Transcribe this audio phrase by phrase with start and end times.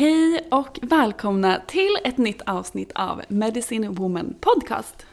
[0.00, 5.06] Hej och välkomna till ett nytt avsnitt av Medicine Woman Podcast.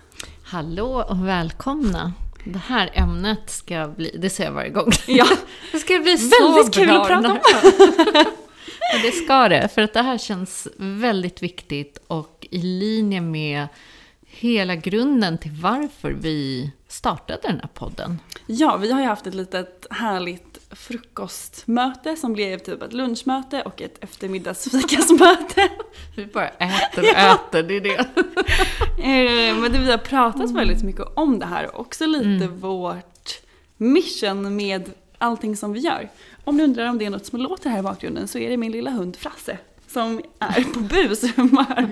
[0.43, 2.13] Hallå och välkomna!
[2.45, 4.91] Det här ämnet ska bli, det säger jag varje gång.
[5.07, 5.25] Ja.
[5.71, 7.39] Det ska bli så Väldigt kul bra att prata om.
[8.93, 13.67] Ja, det ska det, för att det här känns väldigt viktigt och i linje med
[14.27, 18.19] hela grunden till varför vi startade den här podden.
[18.45, 23.81] Ja, vi har ju haft ett litet härligt frukostmöte som blev typ ett lunchmöte och
[23.81, 25.69] ett eftermiddagsfikasmöte.
[26.15, 28.07] Vi bara äter och äter, det är det.
[28.97, 33.41] Eh, Men det, vi har pratat väldigt mycket om det här och också lite vårt
[33.77, 36.09] mission med allting som vi gör.
[36.43, 38.57] Om du undrar om det är något som låter här i bakgrunden så är det
[38.57, 39.57] min lilla hund Frasse
[39.87, 41.89] som är på bushumör.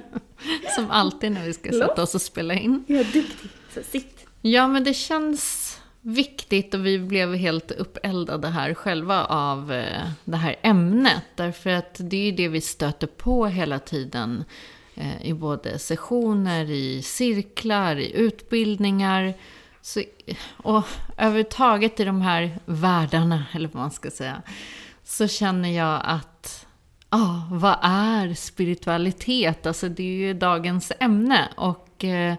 [0.76, 2.86] Som alltid när vi ska sätta oss och spela in.
[2.88, 4.28] Är duktig, så sitt.
[4.42, 5.65] Ja, men det känns
[6.06, 11.24] viktigt och vi blev helt uppeldade här själva av eh, det här ämnet.
[11.36, 14.44] Därför att det är ju det vi stöter på hela tiden
[14.96, 19.34] eh, i både sessioner, i cirklar, i utbildningar.
[19.82, 20.04] Så,
[20.58, 20.84] och
[21.18, 24.42] överhuvudtaget i de här världarna, eller vad man ska säga,
[25.04, 26.66] så känner jag att
[27.10, 29.66] Ja, vad är spiritualitet?
[29.66, 31.50] Alltså det är ju dagens ämne.
[31.56, 32.36] Och, eh,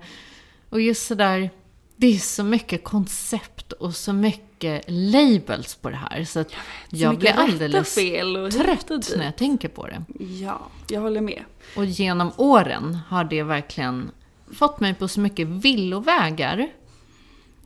[0.71, 1.51] och just sådär,
[1.97, 6.25] det är så mycket koncept och så mycket labels på det här.
[6.25, 6.53] Så att
[6.91, 9.15] jag, mycket blir och alldeles fel och och trött dit.
[9.17, 10.05] när jag tänker på det.
[10.25, 11.45] Ja, jag håller med.
[11.77, 14.11] Och genom åren har det verkligen
[14.55, 16.69] fått mig på så mycket villovägar.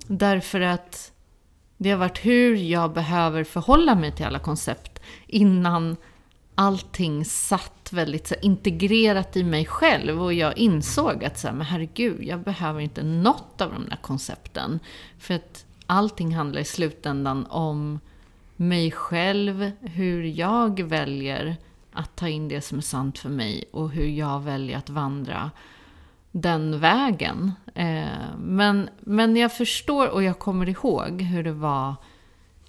[0.06, 1.12] Därför att
[1.76, 5.96] det har varit hur jag behöver förhålla mig till alla koncept innan
[6.60, 11.66] allting satt väldigt så, integrerat i mig själv och jag insåg att så här, men
[11.66, 14.80] herregud, jag behöver inte något av de där koncepten.
[15.18, 18.00] För att allting handlar i slutändan om
[18.56, 21.56] mig själv, hur jag väljer
[21.92, 25.50] att ta in det som är sant för mig och hur jag väljer att vandra
[26.32, 27.52] den vägen.
[27.74, 31.94] Eh, men, men jag förstår och jag kommer ihåg hur det var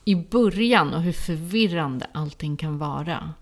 [0.05, 3.33] i början och hur förvirrande allting kan vara.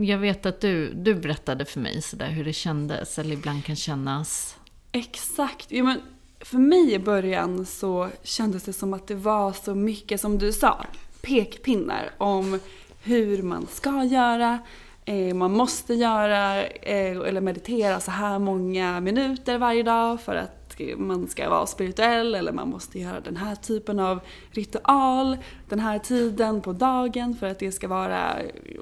[0.00, 3.76] Jag vet att du, du berättade för mig sådär hur det kändes, eller ibland kan
[3.76, 4.56] kännas.
[4.92, 5.72] Exakt.
[5.72, 6.00] Ja, men
[6.40, 10.52] för mig i början så kändes det som att det var så mycket som du
[10.52, 10.84] sa,
[11.22, 12.60] pekpinnar om
[13.02, 14.58] hur man ska göra,
[15.04, 20.61] eh, man måste göra eh, eller meditera så här många minuter varje dag för att
[20.96, 24.20] man ska vara spirituell eller man måste göra den här typen av
[24.50, 25.36] ritual
[25.68, 28.36] den här tiden på dagen för att det ska vara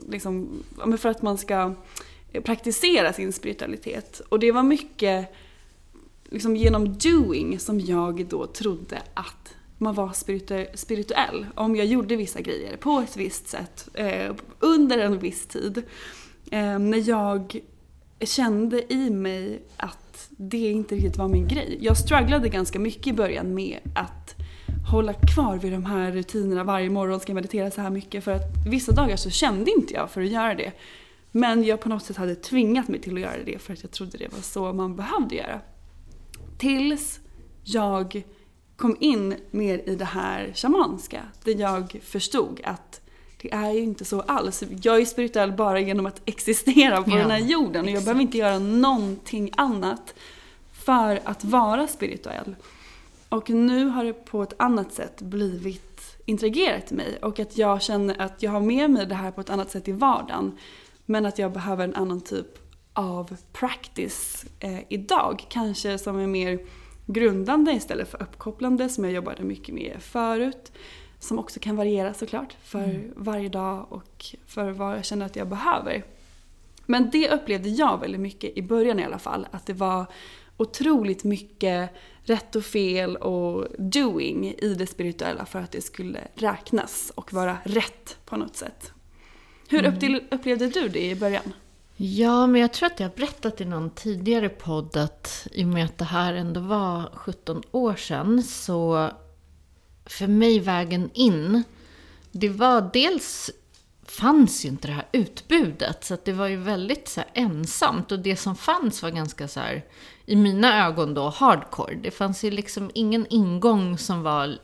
[0.08, 1.74] liksom, ja, men för att man ska
[2.44, 4.20] praktisera sin spiritualitet.
[4.28, 5.34] Och det var mycket
[6.30, 11.46] liksom genom doing som jag då trodde att man var spiritu- spirituell.
[11.54, 15.82] Om jag gjorde vissa grejer på ett visst sätt eh, under en viss tid.
[16.50, 17.60] Eh, när jag
[18.26, 21.78] kände i mig att det inte riktigt var min grej.
[21.80, 24.34] Jag strugglade ganska mycket i början med att
[24.90, 26.64] hålla kvar vid de här rutinerna.
[26.64, 28.24] Varje morgon ska jag meditera så här mycket.
[28.24, 30.72] För att vissa dagar så kände inte jag för att göra det.
[31.32, 33.90] Men jag på något sätt hade tvingat mig till att göra det för att jag
[33.90, 35.60] trodde det var så man behövde göra.
[36.58, 37.20] Tills
[37.64, 38.22] jag
[38.76, 41.22] kom in mer i det här shamanska.
[41.44, 42.99] Där jag förstod att
[43.42, 44.62] det är ju inte så alls.
[44.82, 47.84] Jag är spirituell bara genom att existera på Ja, den här jorden.
[47.84, 48.04] Och jag exakt.
[48.04, 50.14] behöver inte göra någonting annat
[50.72, 52.56] för att vara spirituell.
[53.28, 57.18] Och nu har det på ett annat sätt blivit integrerat i mig.
[57.22, 59.88] Och att jag känner att jag har med mig det här på ett annat sätt
[59.88, 60.58] i vardagen.
[61.06, 62.46] Men att jag behöver en annan typ
[62.92, 65.46] av practice eh, idag.
[65.48, 66.58] Kanske som är mer
[67.06, 70.72] grundande istället för uppkopplande som jag jobbade mycket med förut.
[71.20, 75.48] Som också kan variera såklart för varje dag och för vad jag känner att jag
[75.48, 76.04] behöver.
[76.86, 79.46] Men det upplevde jag väldigt mycket i början i alla fall.
[79.50, 80.06] Att det var
[80.56, 81.90] otroligt mycket
[82.22, 87.56] rätt och fel och doing i det spirituella för att det skulle räknas och vara
[87.64, 88.92] rätt på något sätt.
[89.68, 91.52] Hur upple- upplevde du det i början?
[91.96, 95.68] Ja, men jag tror att jag har berättat i någon tidigare podd att i och
[95.68, 99.10] med att det här ändå var 17 år sedan så
[100.10, 101.62] för mig vägen in,
[102.32, 103.50] det var dels
[104.06, 108.18] fanns ju inte det här utbudet så att det var ju väldigt så ensamt och
[108.18, 109.84] det som fanns var ganska så här
[110.26, 111.94] i mina ögon då hardcore.
[111.94, 114.58] Det fanns ju liksom ingen ingång som var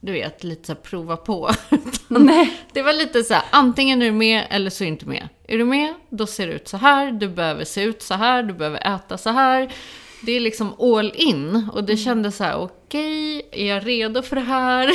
[0.00, 1.50] du vet, lite så här prova på.
[2.08, 2.56] Nej.
[2.72, 5.28] Det var lite så här, antingen är du med eller så är du inte med.
[5.48, 8.42] Är du med, då ser det ut så här, du behöver se ut så här,
[8.42, 9.74] du behöver äta så här.
[10.20, 11.68] Det är liksom all in.
[11.72, 14.90] Och det kändes så här, okej, är jag redo för det här?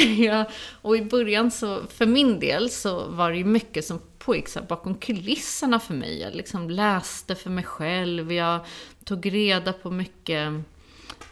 [0.82, 4.62] Och i början så, för min del, så var det ju mycket som pågick så
[4.62, 6.20] bakom kulisserna för mig.
[6.22, 8.60] Jag liksom läste för mig själv, jag
[9.06, 10.64] tog reda på mycket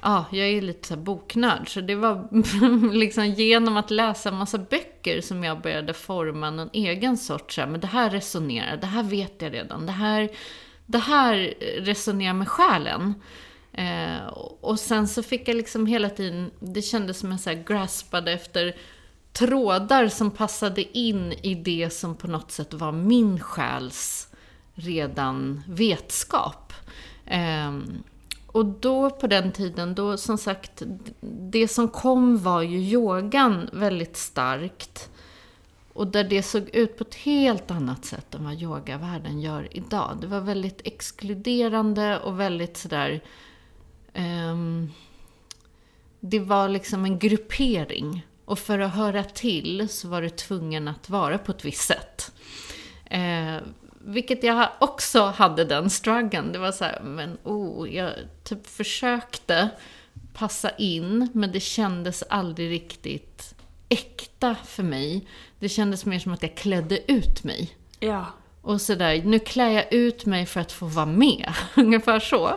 [0.04, 2.28] Ja, jag är lite så boknörd, så det var
[2.94, 7.62] liksom genom att läsa en massa böcker som jag började forma någon egen sorts, så
[7.62, 10.30] här, men det här resonerar, det här vet jag redan, det här,
[10.86, 13.14] det här resonerar med själen.
[13.74, 14.28] Eh,
[14.62, 18.32] och sen så fick jag liksom hela tiden, det kändes som jag så här graspade
[18.32, 18.76] efter
[19.34, 24.28] trådar som passade in i det som på något sätt var min själs
[24.74, 26.74] redan vetskap.
[27.26, 27.72] Eh,
[28.48, 30.84] och då på den tiden, då som sagt,
[31.22, 35.10] det som kom var ju yogan väldigt starkt.
[35.94, 40.18] Och där det såg ut på ett helt annat sätt än vad yogavärlden gör idag.
[40.22, 43.22] Det var väldigt exkluderande och väldigt sådär
[44.14, 44.92] ehm,
[46.20, 48.26] det var liksom en gruppering.
[48.46, 52.32] Och för att höra till så var du tvungen att vara på ett visst sätt.
[53.06, 53.58] Eh,
[54.06, 56.52] vilket jag också hade den struggeln.
[56.52, 58.14] Det var så här, men oh, jag
[58.44, 59.70] typ försökte
[60.34, 63.56] passa in, men det kändes aldrig riktigt
[63.90, 65.28] äkta för mig.
[65.60, 67.78] Det kändes mer som att jag klädde ut mig.
[68.00, 68.26] Ja.
[68.62, 71.54] Och sådär, nu klär jag ut mig för att få vara med.
[71.76, 72.56] Ungefär så.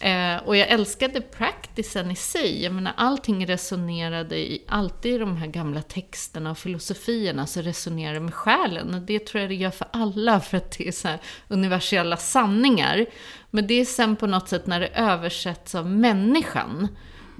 [0.00, 2.62] Eh, och jag älskade practicen i sig.
[2.62, 8.14] Jag menar, allting resonerade i, alltid i de här gamla texterna och filosofierna så resonerade
[8.14, 8.94] det med själen.
[8.94, 12.16] Och det tror jag det gör för alla, för att det är så här universella
[12.16, 13.06] sanningar.
[13.50, 16.88] Men det är sen på något sätt när det översätts av människan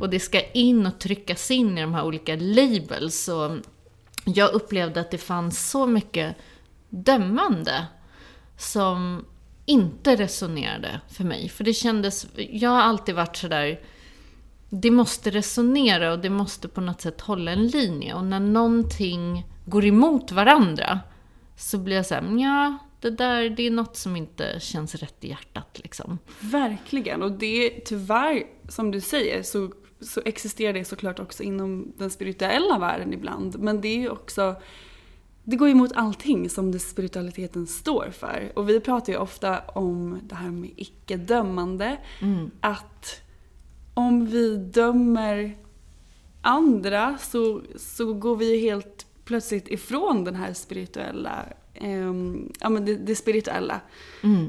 [0.01, 3.29] och det ska in och tryckas in i de här olika labels.
[3.29, 3.51] Och
[4.25, 6.37] jag upplevde att det fanns så mycket
[6.89, 7.87] dömande
[8.57, 9.25] som
[9.71, 11.49] inte resonerade för mig.
[11.49, 13.81] För det kändes, jag har alltid varit sådär,
[14.71, 18.15] det måste resonera och det måste på något sätt hålla en linje.
[18.15, 21.01] Och när någonting går emot varandra
[21.57, 25.29] så blir jag såhär, ja, det där, det är något som inte känns rätt i
[25.29, 26.19] hjärtat liksom.
[26.41, 27.23] Verkligen.
[27.23, 32.79] Och det tyvärr, som du säger, så, så existerar det såklart också inom den spirituella
[32.79, 33.59] världen ibland.
[33.59, 34.57] Men det är ju också,
[35.51, 38.53] det går ju emot allting som det spiritualiteten står för.
[38.55, 41.99] Och vi pratar ju ofta om det här med icke-dömande.
[42.61, 43.23] Att
[43.95, 45.57] om vi dömer
[46.43, 52.85] andra så, så går vi ju helt plötsligt ifrån den här spirituella ehm, ja, men
[52.85, 53.81] det, det spirituella.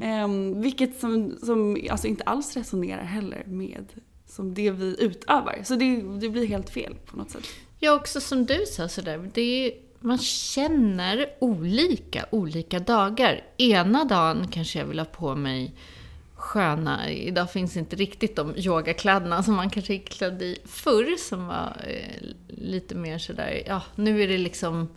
[0.01, 3.85] Ehm, vilket som, som alltså inte alls resonerar heller med
[4.27, 5.61] som det vi utövar.
[5.63, 7.45] Så det, det blir helt fel på något sätt.
[7.79, 13.43] Ja, också som du sa sådär, det är, man känner olika olika dagar.
[13.57, 15.75] Ena dagen kanske jag vill ha på mig
[16.41, 21.47] sköna, idag finns inte riktigt de yogakläderna som man kanske gick klädd i förr, som
[21.47, 24.89] var eh, lite mer sådär, ja, nu är det liksom,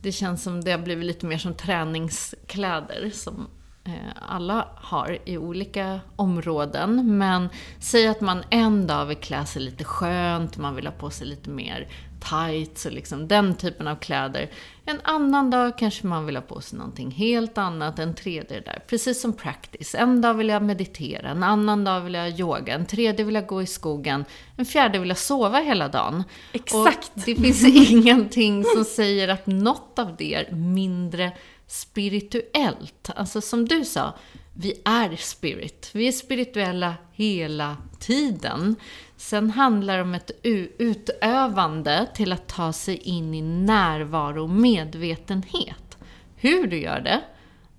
[0.00, 3.48] det känns som det har blivit lite mer som träningskläder som
[3.84, 3.92] eh,
[4.28, 7.18] alla har i olika områden.
[7.18, 7.48] Men
[7.80, 11.26] säg att man en dag vill klä sig lite skönt, man vill ha på sig
[11.26, 11.88] lite mer
[12.30, 14.50] tights och liksom den typen av kläder.
[14.84, 18.82] En annan dag kanske man vill ha på sig någonting helt annat, en tredje där.
[18.86, 19.94] Precis som practice.
[19.94, 23.46] En dag vill jag meditera, en annan dag vill jag yoga, en tredje vill jag
[23.46, 24.24] gå i skogen,
[24.56, 26.24] en fjärde vill jag sova hela dagen.
[26.52, 27.10] Exakt!
[27.14, 31.32] Och det finns ingenting som säger att något av det är mindre
[31.66, 33.10] spirituellt.
[33.16, 34.14] Alltså som du sa,
[34.54, 35.90] vi är spirit.
[35.92, 38.76] Vi är spirituella hela tiden.
[39.16, 40.30] Sen handlar det om ett
[40.78, 45.98] utövande till att ta sig in i närvaro och medvetenhet.
[46.36, 47.20] Hur du gör det,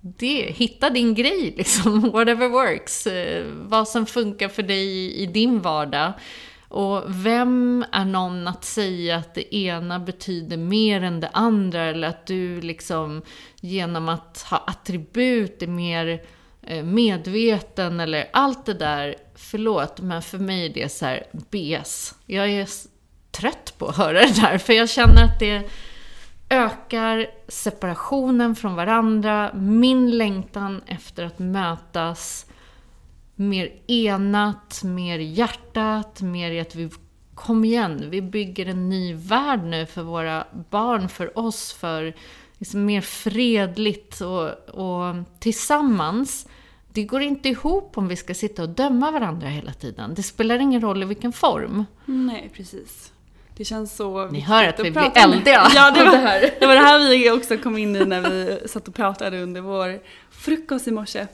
[0.00, 3.06] det, hitta din grej liksom, whatever works.
[3.06, 6.12] Eh, vad som funkar för dig i din vardag.
[6.68, 12.08] Och vem är någon att säga att det ena betyder mer än det andra eller
[12.08, 13.22] att du liksom
[13.60, 16.18] genom att ha attribut är mer eh,
[16.70, 19.16] Eh, medveten eller allt det där.
[19.34, 22.14] Förlåt, men för mig är det så här BS.
[22.26, 22.68] Jag är
[23.30, 25.70] trött på att höra det där, för jag känner att det
[26.50, 32.46] ökar separationen från varandra, min längtan efter att mötas
[33.34, 36.90] mer enat, mer hjärtat, mer i att vi
[37.34, 42.14] kom igen, vi bygger en ny värld nu för våra barn, för oss, för
[42.58, 46.46] liksom mer fredligt och, och tillsammans.
[46.98, 50.14] Det går inte ihop om vi ska sitta och döma varandra hela tiden.
[50.14, 51.84] Det spelar ingen roll i vilken form.
[52.04, 53.12] Nej, precis.
[53.56, 56.54] Det känns så Ni hör att vi blir eldiga Ja, det var, det, här.
[56.60, 59.60] det var det här vi också kom in i när vi satt och pratade under
[59.60, 60.00] vår
[60.30, 61.26] frukost i morse.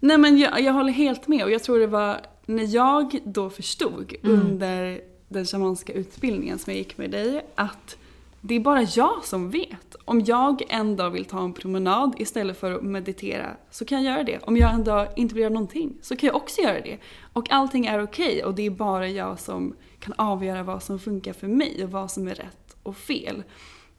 [0.00, 3.50] Nej men jag, jag håller helt med och jag tror det var när jag då
[3.50, 4.40] förstod mm.
[4.40, 7.96] under den shamanska utbildningen som jag gick med dig att
[8.40, 9.96] det är bara jag som vet.
[10.04, 14.14] Om jag en dag vill ta en promenad istället för att meditera så kan jag
[14.14, 14.38] göra det.
[14.38, 16.98] Om jag en dag inte vill göra någonting så kan jag också göra det.
[17.32, 20.98] Och allting är okej okay, och det är bara jag som kan avgöra vad som
[20.98, 23.42] funkar för mig och vad som är rätt och fel.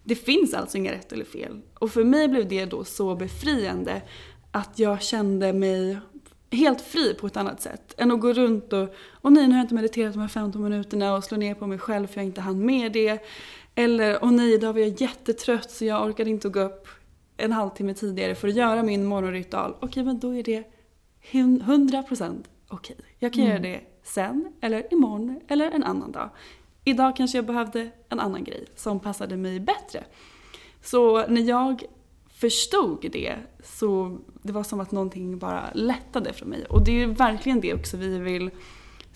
[0.04, 1.62] Det finns alltså inga rätt eller fel.
[1.74, 4.02] Och för mig blev det då så befriande
[4.52, 5.98] att jag kände mig
[6.52, 7.94] helt fri på ett annat sätt.
[7.98, 10.64] Än att gå runt och, åh nej nu har jag inte mediterat de här 15
[10.64, 13.26] minuterna och slå ner på mig själv för jag inte hann med det.
[13.80, 16.88] Eller, åh nej idag var jag jättetrött så jag orkade inte gå upp
[17.38, 19.76] en halvtimme tidigare för att göra min morgonritual.
[19.80, 20.64] Okej men då är det
[21.32, 22.96] 100% okej.
[23.20, 23.52] Jag kan mm.
[23.52, 26.30] göra det sen, eller imorgon, eller en annan dag.
[26.84, 30.04] Idag kanske jag behövde en annan grej som passade mig bättre.
[30.82, 31.84] Så när jag
[32.30, 36.66] förstod det så det var som att någonting bara lättade för mig.
[36.66, 38.50] Och det är ju verkligen det också vi vill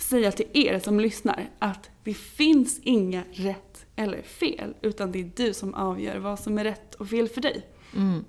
[0.04, 1.50] säga till er som lyssnar.
[1.60, 4.74] Att det finns inga rätt eller fel.
[4.82, 7.68] Utan det är du som avgör vad som är rätt och fel för dig.
[7.96, 8.26] Mm.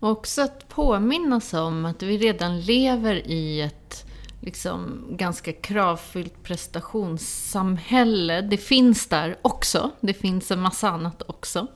[0.00, 4.06] Och också att påminnas om att vi redan lever i ett
[4.40, 8.40] liksom ganska kravfyllt prestationssamhälle.
[8.40, 9.90] Det finns där också.
[10.00, 11.66] Det finns en massa annat också.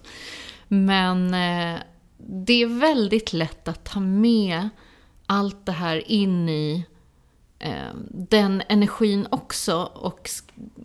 [0.69, 1.81] Men eh,
[2.19, 4.69] det är väldigt lätt att ta med
[5.27, 6.87] allt det här in i
[7.63, 9.83] Eh, den energin också.
[9.95, 10.31] Och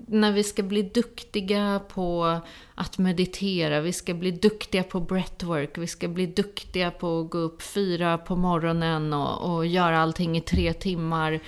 [0.08, 2.40] när vi ska bli duktiga på
[2.76, 7.38] att meditera, vi ska bli duktiga på breathwork, vi ska bli duktiga på att gå
[7.38, 11.40] upp fyra på morgonen och, och göra allting i tre timmar.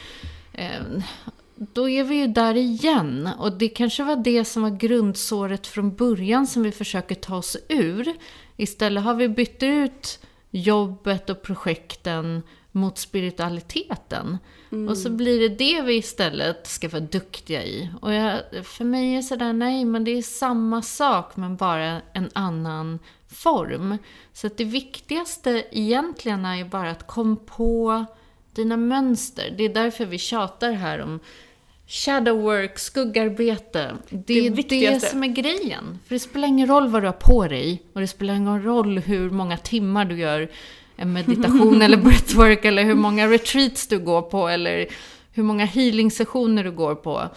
[0.53, 0.81] Eh,
[1.55, 3.29] då är vi ju där igen.
[3.39, 7.57] Och det kanske var det som var grundsåret från början som vi försöker ta oss
[7.69, 8.13] ur.
[8.57, 10.19] Istället har vi bytt ut
[10.51, 12.43] jobbet och projekten
[12.77, 14.37] mot spiritualiteten.
[14.71, 14.89] Mm.
[14.89, 17.89] Och så blir det det vi istället ska vara duktiga i.
[18.01, 22.01] Och jag, för mig är det sådär, nej men det är samma sak men bara
[22.13, 23.97] en annan form.
[24.33, 28.05] Så att det viktigaste egentligen är ju bara att komma på
[28.53, 29.53] dina mönster.
[29.57, 31.19] Det är därför vi tjatar här om
[31.87, 33.95] Shadow work, skuggarbete.
[34.09, 35.99] Det är det, det som är grejen.
[36.07, 37.83] För det spelar ingen roll vad du har på dig.
[37.93, 40.49] Och det spelar ingen roll hur många timmar du gör
[40.97, 42.65] en meditation eller breathwork.
[42.65, 44.47] Eller hur många retreats du går på.
[44.47, 44.87] Eller
[45.31, 47.29] hur många healing-sessioner du går på.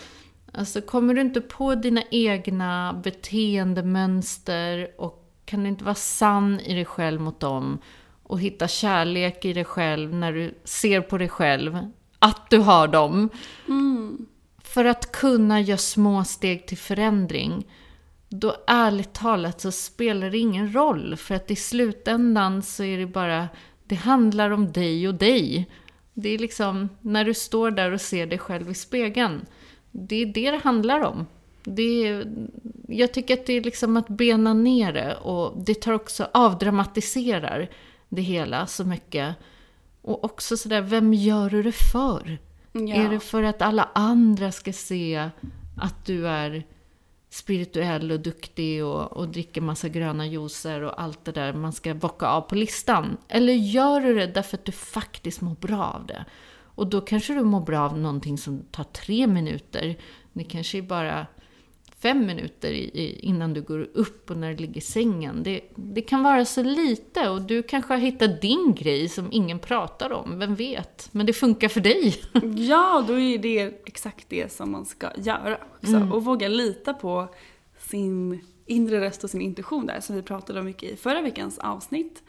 [0.52, 6.74] Alltså kommer du inte på dina egna beteendemönster och kan du inte vara sann i
[6.74, 7.78] dig själv mot dem
[8.22, 11.78] och hitta kärlek i dig själv när du ser på dig själv,
[12.18, 13.28] att du har dem.
[13.68, 14.26] Mm.
[14.62, 17.66] För att kunna göra små steg till förändring,
[18.30, 21.16] då ärligt talat så spelar det ingen roll.
[21.16, 23.48] För att i slutändan så är det bara,
[23.84, 25.70] det handlar om dig och dig.
[26.14, 29.46] Det är liksom när du står där och ser dig själv i spegeln.
[29.90, 31.26] Det är det det handlar om.
[31.64, 32.26] Det är,
[32.88, 37.70] jag tycker att det är liksom att bena ner det och det tar också avdramatiserar
[38.08, 39.36] det hela så mycket.
[40.02, 42.38] Och också sådär, vem gör du det för?
[42.72, 42.94] Ja.
[42.94, 45.30] Är det för att alla andra ska se
[45.76, 46.64] att du är
[47.30, 51.94] spirituell och duktig och, och dricker massa gröna juicer och allt det där man ska
[51.94, 53.16] bocka av på listan?
[53.28, 56.24] Eller gör du det därför att du faktiskt mår bra av det?
[56.74, 59.96] Och då kanske du mår bra av någonting som tar tre minuter.
[60.32, 61.26] Det kanske är bara
[62.02, 65.42] fem minuter innan du går upp och när du ligger i sängen.
[65.42, 69.58] Det, det kan vara så lite och du kanske har hittat din grej som ingen
[69.58, 71.08] pratar om, vem vet?
[71.12, 72.14] Men det funkar för dig.
[72.56, 76.08] Ja, då är det exakt det som man ska göra också.
[76.12, 77.34] Och våga lita på
[77.78, 81.58] sin inre röst och sin intuition där, som vi pratade om mycket i förra veckans
[81.58, 82.22] avsnitt.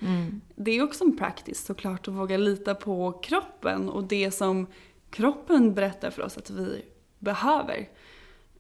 [0.56, 4.68] Det är också en practice såklart att våga lita på kroppen och det som
[5.10, 6.82] kroppen berättar för oss att vi
[7.20, 7.88] behöver.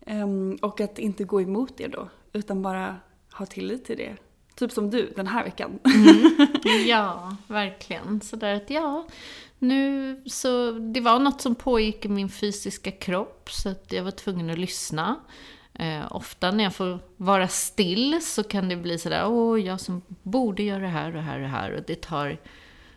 [0.05, 2.97] Um, och att inte gå emot det då, utan bara
[3.33, 4.15] ha tillit till det.
[4.55, 5.79] Typ som du den här veckan.
[5.85, 6.87] Mm.
[6.87, 8.21] Ja, verkligen.
[8.21, 9.07] Sådär att ja,
[9.59, 14.11] nu så, det var något som pågick i min fysiska kropp så att jag var
[14.11, 15.15] tvungen att lyssna.
[15.73, 20.01] Eh, ofta när jag får vara still så kan det bli sådär, åh, jag som
[20.07, 22.37] borde göra det här och det här och det här och det tar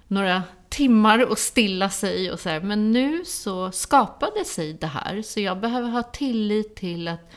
[0.08, 2.60] några timmar och stilla sig och så här.
[2.60, 7.32] Men nu så skapade sig det här så jag behöver ha tillit till att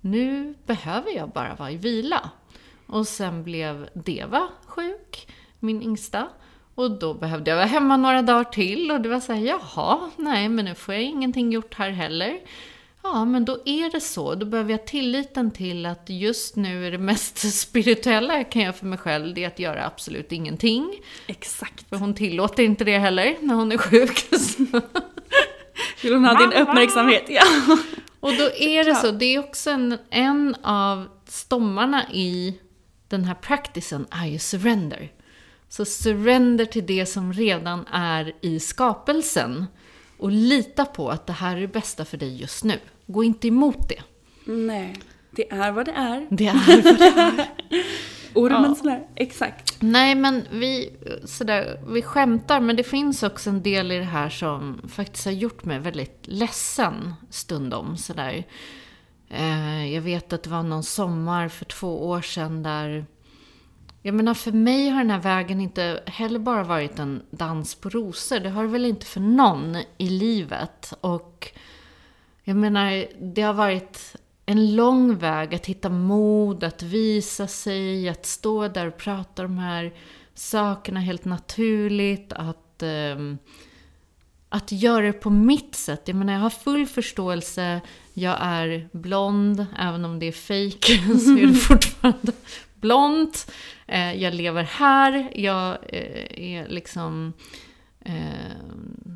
[0.00, 2.30] nu behöver jag bara vara i vila.
[2.86, 6.28] Och sen blev Deva sjuk, min yngsta.
[6.74, 10.10] Och då behövde jag vara hemma några dagar till och det var så här, jaha,
[10.16, 12.40] nej men nu får jag ingenting gjort här heller.
[13.02, 14.34] Ja, men då är det så.
[14.34, 18.72] Då behöver jag tilliten till att just nu är det mest spirituella jag kan göra
[18.72, 20.94] för mig själv, det är att göra absolut ingenting.
[21.26, 21.88] Exakt.
[21.88, 24.26] För hon tillåter inte det heller när hon är sjuk.
[26.02, 27.24] Vill hon ha din uppmärksamhet?
[27.28, 27.42] Ja.
[28.20, 32.58] Och då är det så, det är också en, en av stommarna i
[33.08, 35.12] den här practicen är ju surrender.
[35.68, 39.66] Så surrender till det som redan är i skapelsen.
[40.20, 42.78] Och lita på att det här är det bästa för dig just nu.
[43.06, 44.02] Gå inte emot det.
[44.44, 44.96] Nej,
[45.30, 46.26] det är vad det är.
[46.30, 47.48] Det är vad det är.
[48.34, 49.06] Ormens lär.
[49.14, 49.76] Exakt.
[49.80, 50.92] Nej, men vi,
[51.24, 55.32] sådär, vi skämtar, men det finns också en del i det här som faktiskt har
[55.32, 57.96] gjort mig väldigt ledsen stundom.
[57.96, 58.44] Sådär.
[59.28, 63.06] Eh, jag vet att det var någon sommar för två år sedan där...
[64.02, 67.88] Jag menar, för mig har den här vägen inte heller bara varit en dans på
[67.88, 68.40] rosor.
[68.40, 70.92] Det har det väl inte för någon i livet.
[71.00, 71.48] Och
[72.44, 78.26] jag menar, det har varit en lång väg att hitta mod, att visa sig, att
[78.26, 79.92] stå där och prata om de här
[80.34, 83.38] sakerna helt naturligt, att, ehm,
[84.48, 86.02] att göra det på mitt sätt.
[86.04, 87.80] Jag menar, jag har full förståelse,
[88.14, 90.84] jag är blond, även om det är fejk
[91.24, 92.32] så är det fortfarande
[92.80, 93.50] blont.
[93.86, 97.32] Eh, jag lever här, jag eh, är liksom
[98.04, 98.14] eh,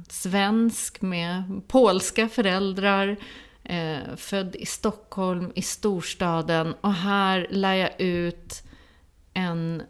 [0.09, 3.17] svensk med polska föräldrar.
[3.65, 6.75] Eh, född i Stockholm, i storstaden.
[6.81, 8.63] Och här lär jag ut
[9.35, 9.83] en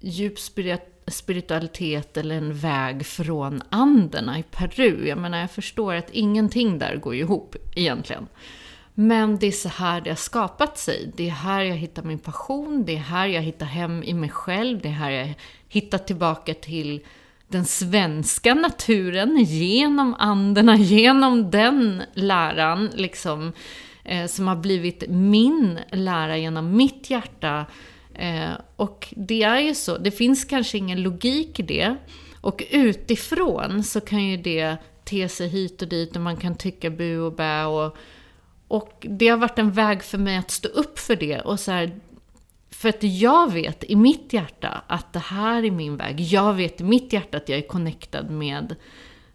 [0.00, 5.08] djup spirit- spiritualitet eller en väg från anderna i Peru.
[5.08, 8.26] Jag menar, jag förstår att ingenting där går ihop egentligen.
[8.94, 11.12] Men det är så här det har skapat sig.
[11.16, 14.30] Det är här jag hittar min passion, det är här jag hittar hem i mig
[14.30, 15.34] själv, det är här jag
[15.68, 17.00] hittar tillbaka till
[17.48, 23.52] den svenska naturen genom anderna, genom den läran liksom,
[24.04, 27.66] eh, som har blivit min lära genom mitt hjärta.
[28.14, 31.96] Eh, och det är ju så, det finns kanske ingen logik i det.
[32.40, 36.90] Och utifrån så kan ju det te sig hit och dit och man kan tycka
[36.90, 37.96] bu och bä och,
[38.68, 41.72] och det har varit en väg för mig att stå upp för det och så
[41.72, 42.00] här,
[42.70, 46.20] för att jag vet i mitt hjärta att det här är min väg.
[46.20, 48.76] Jag vet i mitt hjärta att jag är connectad med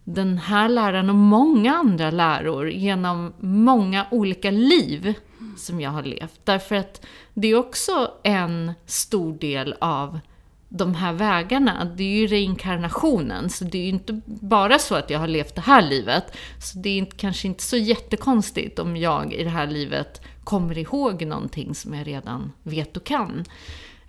[0.03, 5.13] den här läran och många andra läror genom många olika liv
[5.57, 6.39] som jag har levt.
[6.43, 10.19] Därför att det är också en stor del av
[10.69, 13.49] de här vägarna, det är ju reinkarnationen.
[13.49, 16.23] Så det är ju inte bara så att jag har levt det här livet.
[16.61, 21.25] Så det är kanske inte så jättekonstigt om jag i det här livet kommer ihåg
[21.25, 23.45] någonting som jag redan vet och kan.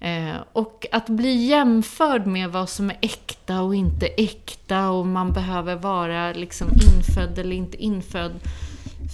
[0.00, 5.32] Eh, och att bli jämförd med vad som är äkta och inte äkta och man
[5.32, 8.40] behöver vara liksom infödd eller inte infödd.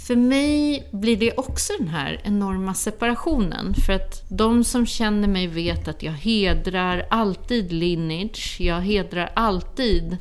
[0.07, 3.75] För mig blir det också den här enorma separationen.
[3.75, 8.57] För att de som känner mig vet att jag hedrar alltid lineage.
[8.61, 10.17] Jag hedrar alltid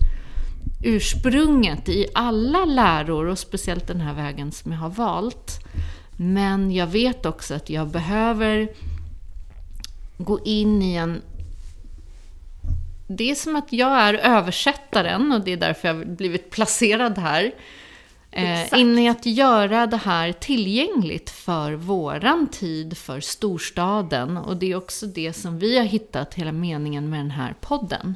[0.84, 5.60] ursprunget i alla läror och speciellt den här vägen som jag har valt.
[6.18, 8.68] Men jag vet också att jag behöver
[10.18, 11.22] gå in i en...
[13.08, 17.18] Det är som att jag är översättaren och det är därför jag har blivit placerad
[17.18, 17.52] här.
[18.36, 24.38] Eh, in i att göra det här tillgängligt för våran tid, för storstaden.
[24.38, 28.16] Och det är också det som vi har hittat hela meningen med den här podden.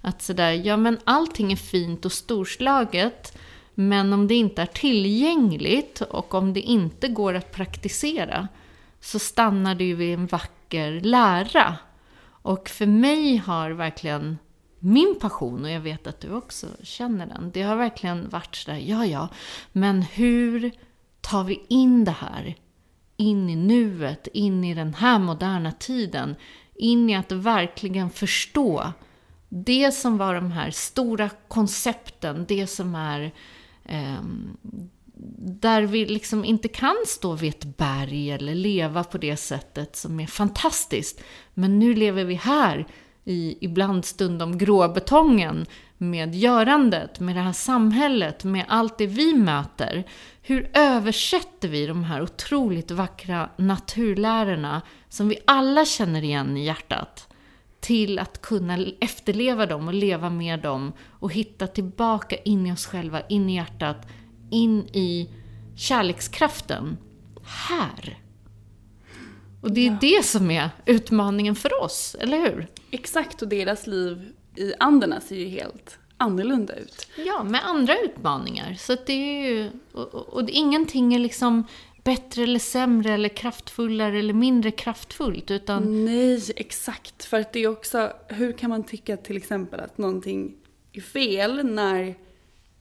[0.00, 3.38] Att sådär, ja men allting är fint och storslaget.
[3.74, 8.48] Men om det inte är tillgängligt och om det inte går att praktisera
[9.00, 11.76] så stannar det ju vid en vacker lära.
[12.42, 14.38] Och för mig har verkligen
[14.80, 18.78] min passion, och jag vet att du också känner den, det har verkligen varit sådär,
[18.78, 19.28] ja ja,
[19.72, 20.72] men hur
[21.20, 22.56] tar vi in det här?
[23.16, 26.36] In i nuet, in i den här moderna tiden,
[26.74, 28.92] in i att verkligen förstå
[29.48, 33.32] det som var de här stora koncepten, det som är
[33.84, 34.22] eh,
[35.38, 40.20] där vi liksom inte kan stå vid ett berg eller leva på det sättet som
[40.20, 41.20] är fantastiskt.
[41.54, 42.86] Men nu lever vi här
[43.24, 45.66] i ibland stundom gråbetongen
[45.98, 50.04] med görandet, med det här samhället, med allt det vi möter.
[50.42, 57.28] Hur översätter vi de här otroligt vackra naturlärorna som vi alla känner igen i hjärtat
[57.80, 62.86] till att kunna efterleva dem och leva med dem och hitta tillbaka in i oss
[62.86, 64.06] själva, in i hjärtat,
[64.50, 65.30] in i
[65.76, 66.96] kärlekskraften
[67.44, 68.18] här.
[69.60, 69.98] Och det är ja.
[70.00, 72.66] det som är utmaningen för oss, eller hur?
[72.90, 77.06] Exakt, och deras liv i anderna ser ju helt annorlunda ut.
[77.16, 78.74] Ja, med andra utmaningar.
[78.74, 81.64] Så det är ju, och, och, och ingenting är liksom
[82.04, 85.50] bättre eller sämre eller kraftfullare eller mindre kraftfullt.
[85.50, 86.04] Utan...
[86.04, 87.24] Nej, exakt.
[87.24, 90.56] För att det är också, hur kan man tycka till exempel att någonting
[90.92, 92.14] är fel när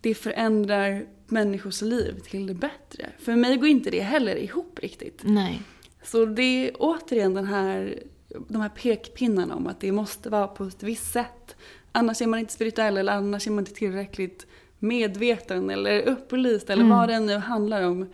[0.01, 3.09] det förändrar människors liv till det bättre?
[3.19, 5.21] För mig går inte det heller ihop riktigt.
[5.23, 5.61] Nej.
[6.03, 8.03] Så det är återigen den här,
[8.47, 11.55] de här pekpinnarna om att det måste vara på ett visst sätt.
[11.91, 14.47] Annars är man inte spirituell eller annars är man inte tillräckligt
[14.79, 16.97] medveten eller upplyst eller mm.
[16.97, 18.09] vad det nu handlar om.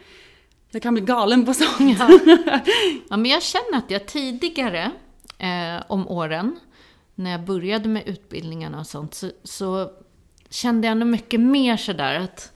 [0.69, 1.99] Jag kan bli galen på sånt.
[1.99, 2.19] Ja.
[3.09, 4.91] ja, men jag känner att jag tidigare
[5.37, 6.59] eh, om åren,
[7.15, 9.91] när jag började med utbildningarna och sånt, så, så
[10.49, 12.51] kände jag nog mycket mer sådär att,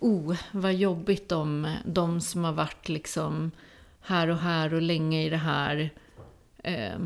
[0.00, 3.50] oh, vad jobbigt om de som har varit liksom
[4.04, 5.90] här och här och länge i det här.
[6.64, 6.98] Eh,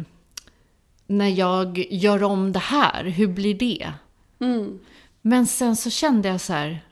[1.06, 3.92] när jag gör om det här, hur blir det?
[4.40, 4.78] Mm.
[5.22, 6.84] Men sen så kände jag så här,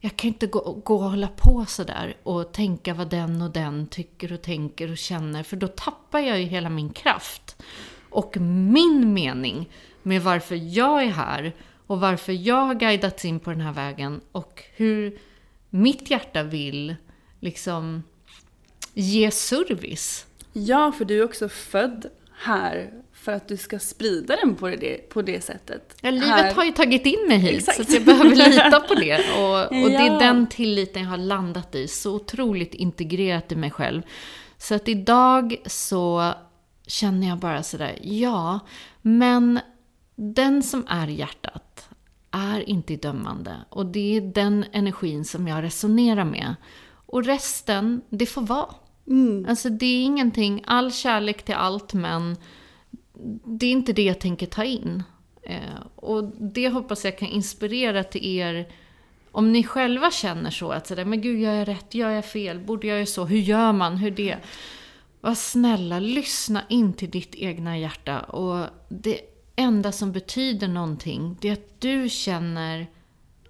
[0.00, 3.86] jag kan inte gå, gå och hålla på sådär och tänka vad den och den
[3.86, 7.62] tycker och tänker och känner, för då tappar jag ju hela min kraft.
[8.10, 9.68] Och min mening
[10.02, 11.52] med varför jag är här
[11.86, 15.18] och varför jag har guidats in på den här vägen och hur
[15.70, 16.96] mitt hjärta vill
[17.40, 18.02] liksom
[18.94, 20.26] ge service.
[20.52, 22.06] Ja, för du är också född
[22.38, 25.96] här för att du ska sprida den på det, på det sättet.
[26.00, 26.54] Ja, livet här.
[26.54, 27.90] har ju tagit in mig hit, Exakt.
[27.90, 29.14] så jag behöver lita på det.
[29.38, 29.98] Och, och ja.
[29.98, 34.02] det är den tilliten jag har landat i, så otroligt integrerat i mig själv.
[34.58, 36.34] Så att idag så
[36.86, 38.60] känner jag bara sådär, ja,
[39.02, 39.60] men
[40.16, 41.88] den som är hjärtat
[42.30, 43.56] är inte dömande.
[43.68, 46.54] Och det är den energin som jag resonerar med.
[47.06, 48.74] Och resten, det får vara.
[49.06, 49.46] Mm.
[49.48, 52.36] Alltså det är ingenting, all kärlek till allt men
[53.44, 55.02] det är inte det jag tänker ta in.
[55.42, 58.68] Eh, och det hoppas jag kan inspirera till er
[59.34, 61.94] om ni själva känner så, att sådär, men gud, gör jag rätt?
[61.94, 62.58] Gör jag fel?
[62.58, 63.24] Borde jag göra så?
[63.24, 63.96] Hur gör man?
[63.96, 64.36] Hur det?
[65.20, 68.20] Var snälla, lyssna in till ditt egna hjärta.
[68.20, 69.20] Och det
[69.56, 72.86] enda som betyder någonting, det är att du känner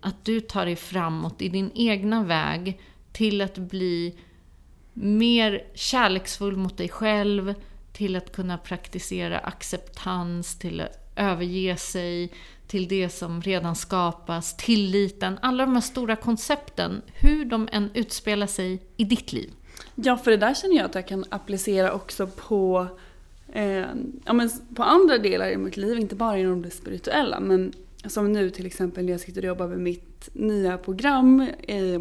[0.01, 2.81] att du tar dig framåt i din egna väg
[3.13, 4.19] till att bli
[4.95, 7.55] mer kärleksfull mot dig själv,
[7.93, 12.33] till att kunna praktisera acceptans, till att överge sig,
[12.67, 18.47] till det som redan skapas, tilliten, alla de här stora koncepten, hur de än utspelar
[18.47, 19.51] sig i ditt liv.
[19.95, 22.87] Ja, för det där känner jag att jag kan applicera också på,
[23.53, 23.87] eh,
[24.25, 27.41] ja, men på andra delar i mitt liv, inte bara inom det spirituella.
[27.41, 27.73] Men
[28.07, 32.01] som nu till exempel när jag sitter och jobbar med mitt nya program eh,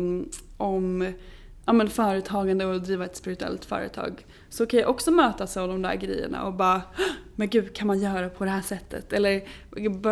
[0.58, 1.13] om
[1.65, 5.82] ja, men företagande och driva ett spirituellt företag så kan jag också mötas av de
[5.82, 6.82] där grejerna och bara
[7.36, 9.13] Men gud, kan man göra på det här sättet?
[9.13, 9.41] Eller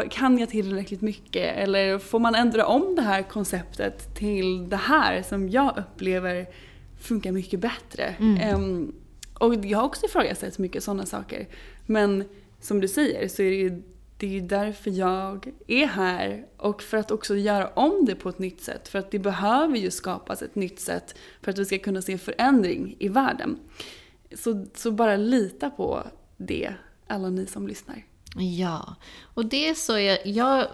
[0.10, 1.58] kan jag tillräckligt mycket?
[1.58, 6.46] Eller får man ändra om det här konceptet till det här som jag upplever
[7.00, 8.16] funkar mycket bättre?
[8.20, 8.56] Mm.
[8.56, 8.96] Um,
[9.34, 11.48] och jag har också ifrågasatt mycket sådana saker.
[11.86, 12.24] Men
[12.62, 13.82] som du säger så är det ju
[14.22, 18.30] det är ju därför jag är här och för att också göra om det på
[18.30, 18.88] ett nytt sätt.
[18.88, 22.18] För att det behöver ju skapas ett nytt sätt för att vi ska kunna se
[22.18, 23.60] förändring i världen.
[24.36, 26.04] Så, så bara lita på
[26.38, 26.74] det,
[27.08, 28.06] alla ni som lyssnar.
[28.36, 28.96] Ja,
[29.34, 30.68] och det är så jag, jag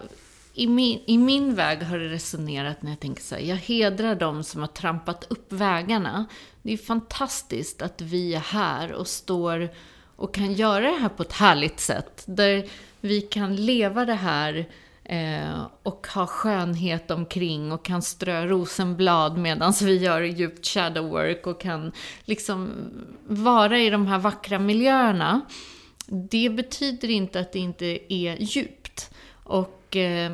[0.54, 4.14] i, min, i min väg har det resonerat när jag tänker så här, jag hedrar
[4.14, 6.26] de som har trampat upp vägarna.
[6.62, 9.68] Det är fantastiskt att vi är här och står
[10.16, 12.22] och kan göra det här på ett härligt sätt.
[12.26, 12.68] Där
[13.00, 14.66] vi kan leva det här
[15.04, 21.46] eh, och ha skönhet omkring och kan strö rosenblad medan vi gör djupt shadow work
[21.46, 21.92] och kan
[22.24, 22.70] liksom
[23.26, 25.40] vara i de här vackra miljöerna.
[26.06, 29.10] Det betyder inte att det inte är djupt.
[29.44, 30.32] Och, eh,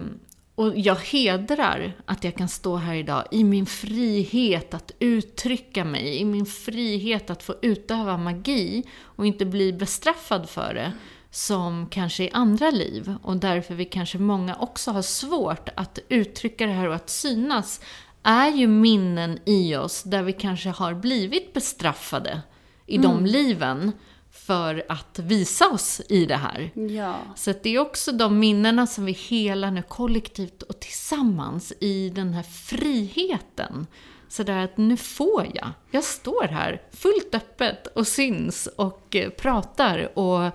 [0.55, 6.21] och jag hedrar att jag kan stå här idag i min frihet att uttrycka mig,
[6.21, 10.93] i min frihet att få utöva magi och inte bli bestraffad för det
[11.35, 16.67] som kanske i andra liv och därför vi kanske många också har svårt att uttrycka
[16.67, 17.81] det här och att synas
[18.23, 22.41] är ju minnen i oss där vi kanske har blivit bestraffade
[22.87, 23.11] i mm.
[23.11, 23.93] de liven
[24.31, 26.71] för att visa oss i det här.
[26.75, 27.17] Ja.
[27.37, 32.35] Så det är också de minnena som vi helar nu kollektivt och tillsammans i den
[32.35, 33.87] här friheten.
[34.29, 35.71] Så där att nu får jag.
[35.91, 40.53] Jag står här fullt öppet och syns och eh, pratar och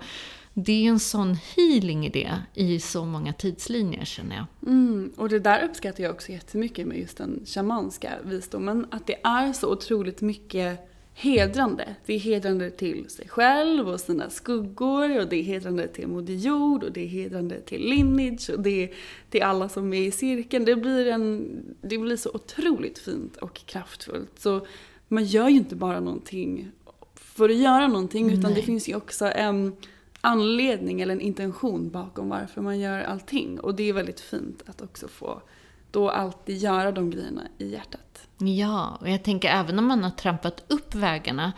[0.54, 4.46] det är en sån healing i det i så många tidslinjer känner jag.
[4.72, 8.86] Mm, och det där uppskattar jag också jättemycket med just den shamanska visdomen.
[8.90, 11.94] Att det är så otroligt mycket hedrande.
[12.06, 16.34] Det är hedrande till sig själv och sina skuggor och det är hedrande till Moder
[16.34, 18.90] Jord och det är hedrande till lineage och det är
[19.30, 20.64] till alla som är i cirkeln.
[20.64, 21.48] Det blir, en,
[21.80, 24.38] det blir så otroligt fint och kraftfullt.
[24.38, 24.66] Så
[25.08, 26.70] man gör ju inte bara någonting
[27.14, 28.54] för att göra någonting utan Nej.
[28.54, 29.76] det finns ju också en
[30.20, 33.60] anledning eller en intention bakom varför man gör allting.
[33.60, 35.42] Och det är väldigt fint att också få
[35.90, 38.28] då alltid göra de grejerna i hjärtat.
[38.38, 41.52] Ja, och jag tänker även om man har trampat upp vägarna.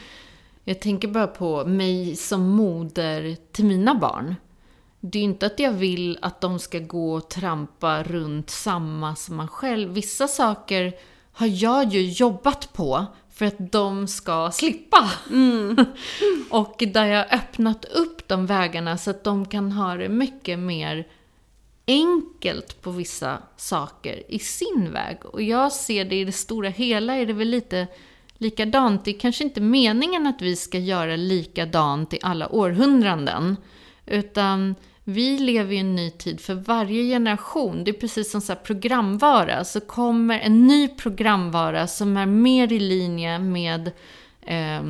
[0.65, 4.35] Jag tänker bara på mig som moder till mina barn.
[5.01, 9.37] Det är inte att jag vill att de ska gå och trampa runt samma som
[9.37, 9.91] man själv.
[9.93, 10.93] Vissa saker
[11.33, 13.07] har jag ju jobbat på
[13.43, 15.11] för att de ska slippa.
[15.31, 15.77] Mm.
[16.51, 21.09] och där jag öppnat upp de vägarna så att de kan ha det mycket mer
[21.87, 25.27] enkelt på vissa saker i sin väg.
[25.27, 27.87] Och jag ser det i det stora hela är det väl lite
[28.35, 29.05] likadant.
[29.05, 33.57] Det är kanske inte meningen att vi ska göra likadant i alla århundraden.
[34.07, 37.85] Utan vi lever i en ny tid för varje generation.
[37.85, 39.65] Det är precis som så programvara.
[39.65, 43.91] Så kommer en ny programvara som är mer i linje med
[44.41, 44.83] eh,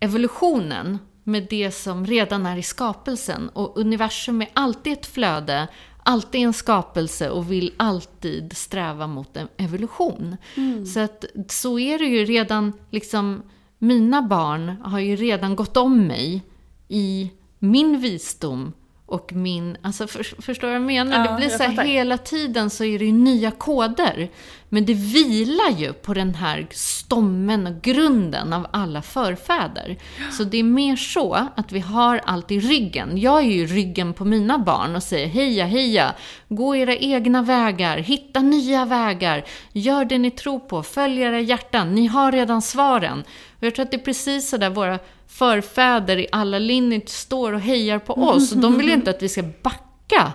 [0.00, 0.98] evolutionen.
[1.26, 3.48] Med det som redan är i skapelsen.
[3.48, 5.68] Och universum är alltid ett flöde.
[6.02, 10.36] Alltid en skapelse och vill alltid sträva mot en evolution.
[10.54, 10.86] Mm.
[10.86, 13.42] Så att så är det ju redan, liksom,
[13.78, 16.42] mina barn har ju redan gått om mig
[16.88, 18.72] i min visdom
[19.06, 21.24] och min, alltså för, förstår du vad jag menar?
[21.24, 24.30] Ja, det blir så här, hela tiden så är det ju nya koder.
[24.68, 29.96] Men det vilar ju på den här stommen och grunden av alla förfäder.
[30.32, 33.18] Så det är mer så att vi har allt i ryggen.
[33.18, 36.14] Jag är ju ryggen på mina barn och säger heja, heja,
[36.48, 41.94] gå era egna vägar, hitta nya vägar, gör det ni tror på, följ era hjärtan,
[41.94, 43.24] ni har redan svaren.
[43.56, 44.98] Och jag tror att det är precis så där våra
[45.34, 48.52] förfäder i alla lineage står och hejar på oss.
[48.52, 50.32] Och de vill ju inte att vi ska backa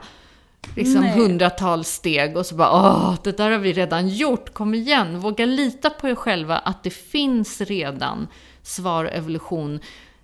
[0.75, 5.19] liksom hundratals steg och så bara åh, det där har vi redan gjort, kom igen,
[5.19, 8.27] våga lita på er själva att det finns redan
[8.63, 9.79] svar och evolution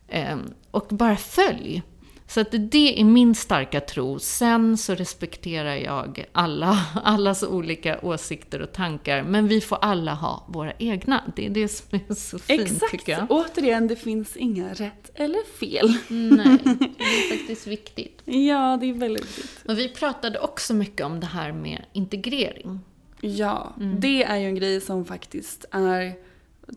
[0.08, 0.38] eh,
[0.72, 1.82] och bara följ.
[2.28, 4.20] Så att det är min starka tro.
[4.20, 9.24] Sen så respekterar jag alla, allas olika åsikter och tankar.
[9.24, 11.24] Men vi får alla ha våra egna.
[11.36, 12.92] Det är det som är så fint Exakt.
[12.92, 13.26] tycker jag.
[13.30, 15.98] Återigen, det finns inga rätt eller fel.
[16.08, 16.58] Nej,
[16.98, 18.22] det är faktiskt viktigt.
[18.36, 19.70] Ja, det är väldigt viktigt.
[19.70, 22.80] Och vi pratade också mycket om det här med integrering.
[23.22, 24.00] Ja, mm.
[24.00, 26.14] det är ju en grej som faktiskt är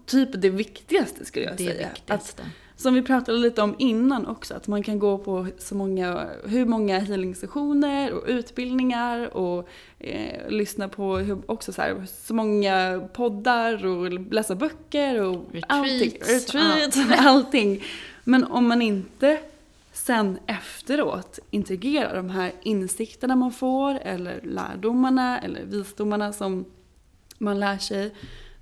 [0.06, 1.88] typ det viktigaste skulle jag det säga.
[1.88, 2.42] Viktigaste.
[2.42, 6.28] Att som vi pratade lite om innan också, att man kan gå på så många,
[6.44, 13.08] hur många healing-sessioner och utbildningar och eh, lyssna på hur, också så, här, så många
[13.12, 16.12] poddar och läsa böcker och Retreats, allting.
[16.20, 17.16] Retreat, ja.
[17.18, 17.84] allting.
[18.24, 19.38] Men om man inte
[19.92, 26.64] sen efteråt integrerar de här insikterna man får eller lärdomarna eller visdomarna som
[27.38, 28.14] man lär sig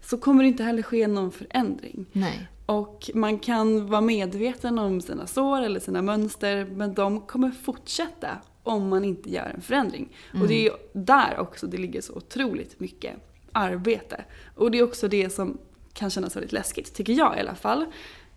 [0.03, 2.07] så kommer det inte heller ske någon förändring.
[2.13, 2.49] Nej.
[2.67, 8.39] Och man kan vara medveten om sina sår eller sina mönster men de kommer fortsätta
[8.63, 10.17] om man inte gör en förändring.
[10.41, 13.17] Och det är ju där också det ligger så otroligt mycket
[13.53, 14.25] arbete.
[14.55, 15.59] Och det är också det som
[15.93, 17.85] kan kännas väldigt läskigt, tycker jag i alla fall.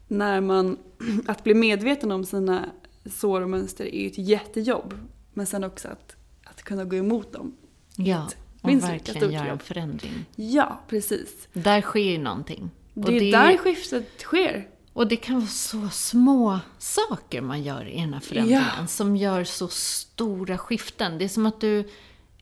[0.08, 0.78] När man,
[1.28, 2.66] att bli medveten om sina
[3.06, 4.94] sår och mönster är ju ett jättejobb.
[5.34, 7.56] Men sen också att, att kunna gå emot dem.
[7.96, 8.30] Ja,
[8.62, 10.26] och verkligen göra en förändring.
[10.36, 11.48] Ja, precis.
[11.54, 12.70] Där sker ju någonting.
[13.06, 14.68] Det är där skiftet sker.
[14.94, 18.88] Och det kan vara så små saker man gör i här förändringen Ja.
[18.88, 21.18] som gör så stora skiften.
[21.18, 21.90] Det är som att du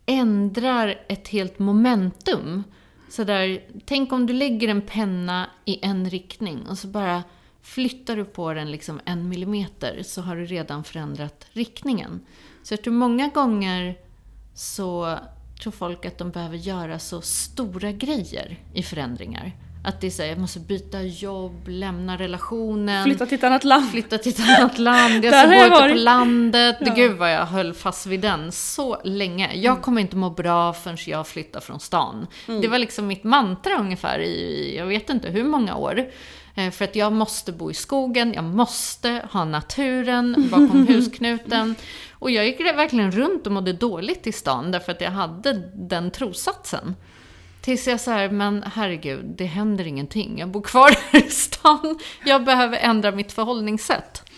[0.06, 2.64] ändrar ett helt momentum.
[3.10, 7.24] Så där, tänk om du lägger en penna i en riktning och så bara
[7.62, 12.20] flyttar du på den liksom en millimeter så har du redan förändrat riktningen.
[12.64, 13.98] Så jag tror många gånger
[14.54, 15.20] så
[15.62, 19.52] tror folk att de behöver göra så stora grejer i förändringar.
[19.84, 23.04] Att det är så här, jag måste byta jobb, lämna relationen.
[23.04, 23.92] Flytta till ett annat land.
[23.92, 26.78] Flytta till ett annat land, jag ska bo jag ute på landet.
[26.80, 26.94] Ja.
[26.96, 29.56] Gud vad jag höll fast vid den så länge.
[29.56, 32.28] Jag kommer inte må bra förrän jag flyttar från stan.
[32.62, 36.06] Det var liksom mitt mantra ungefär i, jag vet inte hur många år.
[36.56, 41.76] Eh, För att jag måste bo i skogen, jag måste ha naturen bakom husknuten.
[42.20, 46.12] Och jag gick verkligen runt och mådde dåligt i stan därför att jag hade den
[46.12, 46.96] trossatsen.
[47.68, 50.40] Tills jag så här, men herregud, det händer ingenting.
[50.40, 52.00] Jag bor kvar här i stan.
[52.26, 54.32] Jag behöver ändra mitt förhållningssätt.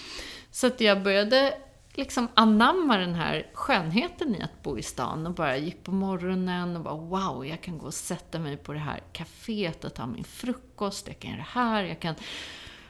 [0.51, 1.53] Så att jag började
[1.93, 6.75] liksom anamma den här skönheten i att bo i stan och bara gick på morgonen
[6.75, 10.07] och bara wow, jag kan gå och sätta mig på det här kaféet och ta
[10.07, 12.15] min frukost, jag kan göra det här, jag kan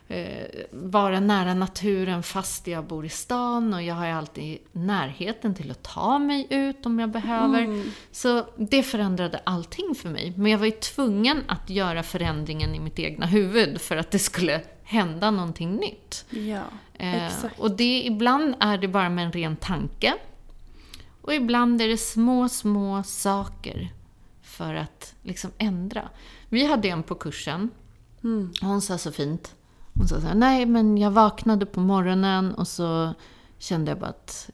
[0.10, 5.56] eh, vara nära naturen fast jag bor i stan och jag har ju alltid närheten
[5.56, 7.84] till att ta mig ut om jag behöver.
[8.12, 10.34] Så det förändrade allting för mig.
[10.38, 14.20] Men jag var ju tvungen att göra förändringen i mitt egna huvud för att det
[14.20, 16.26] skulle hända någonting nytt.
[16.30, 16.64] Ja,
[17.02, 20.14] Eh, och det, ibland är det bara med en ren tanke.
[21.22, 23.90] Och ibland är det små, små saker
[24.42, 26.10] för att liksom ändra.
[26.50, 27.70] Vi hade en på kursen,
[28.24, 28.52] Mm.
[28.62, 29.56] och hon sa så fint.
[30.00, 33.14] Hon sa så här, nej men jag vaknade på morgonen och så
[33.58, 34.50] kände jag bara att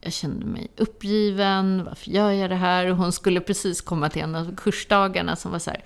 [0.00, 2.90] jag kände mig uppgiven, varför gör jag det här?
[2.90, 5.84] Och hon skulle precis komma till en av kursdagarna som var så här,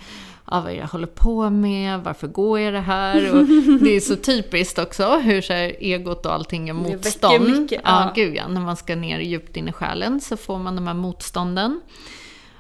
[0.50, 2.00] ja, vad är det jag håller på med?
[2.00, 3.34] Varför går jag det här?
[3.36, 3.46] Och
[3.82, 7.60] det är så typiskt också hur så här, egot och allting är motstånd.
[7.60, 8.12] mycket, ja, ja.
[8.14, 8.48] gud ja.
[8.48, 11.80] När man ska ner djupt in i själen så får man de här motstånden.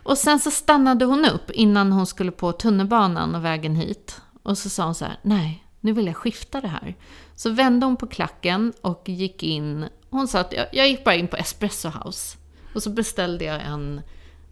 [0.02, 4.20] Och sen så stannade hon upp innan hon skulle på tunnelbanan och vägen hit.
[4.42, 6.96] Och så sa hon så här, nej, nu vill jag skifta det här.
[7.36, 9.86] Så vände hon på klacken och gick in.
[10.10, 12.36] Hon sa att jag, jag gick bara in på Espresso House.
[12.74, 14.00] Och så beställde jag en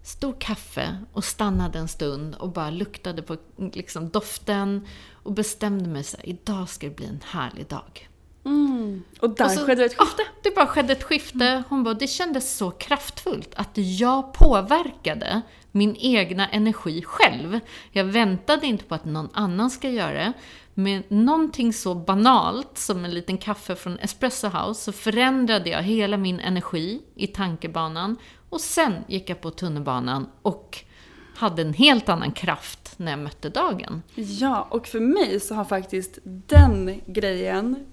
[0.02, 3.36] stor kaffe och stannade en stund och bara luktade på
[3.72, 8.08] liksom, doften och bestämde mig så här, idag ska det bli en härlig dag.
[8.44, 9.02] Mm.
[9.20, 10.22] Och där Och så- skedde ett skifte.
[10.22, 11.62] Ah, det bara skedde ett skifte.
[11.68, 17.60] Hon bara, det kändes så kraftfullt att jag påverkade min egna energi själv.
[17.92, 20.32] Jag väntade inte på att någon annan ska göra det.
[20.74, 26.16] Med någonting så banalt som en liten kaffe från Espresso House så förändrade jag hela
[26.16, 28.16] min energi i tankebanan.
[28.48, 30.84] Och sen gick jag på tunnelbanan och
[31.36, 34.02] hade en helt annan kraft när jag mötte dagen.
[34.14, 37.86] Ja, och för mig så har faktiskt den grejen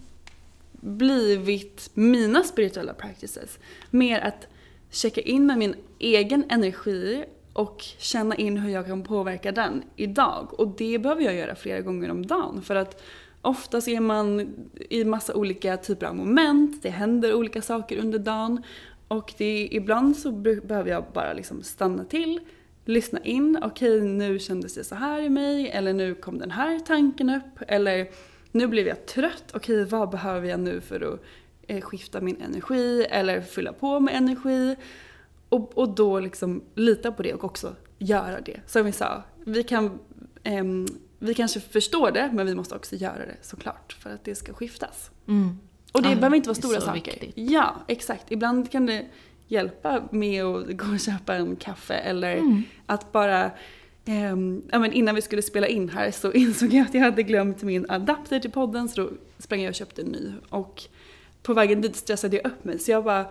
[0.72, 3.60] blivit mina spirituella practices.
[3.90, 4.48] Mer att
[4.92, 10.60] checka in med min egen energi och känna in hur jag kan påverka den idag.
[10.60, 13.02] Och det behöver jag göra flera gånger om dagen för att
[13.42, 14.56] oftast är man
[14.90, 18.64] i massa olika typer av moment, det händer olika saker under dagen
[19.08, 22.40] och det, ibland så behöver jag bara liksom stanna till,
[22.86, 26.80] lyssna in, okej nu kändes det så här i mig eller nu kom den här
[26.80, 28.08] tanken upp eller
[28.52, 31.20] nu blev jag trött, okej vad behöver jag nu för att
[31.68, 34.76] eh, skifta min energi eller fylla på med energi
[35.50, 38.60] och, och då liksom lita på det och också göra det.
[38.68, 40.00] Som vi sa, vi kan
[40.44, 40.86] ehm,
[41.20, 44.54] vi kanske förstår det men vi måste också göra det såklart för att det ska
[44.54, 45.12] skiftas.
[45.92, 47.12] Och det Ja, behöver inte vara stora saker.
[47.12, 47.32] viktigt.
[47.36, 48.32] Ja, exakt.
[48.32, 49.06] Ibland kan det
[49.48, 52.64] hjälpa med att gå och köpa en kaffe eller Mm.
[52.86, 53.52] att bara
[54.72, 57.64] ja, men innan vi skulle spela in här så insåg jag att jag hade glömt
[57.64, 60.34] min adapter till podden så då sprang jag och köpte en ny.
[60.50, 60.84] Och
[61.44, 63.26] på vägen dit stressade jag upp mig så jag bara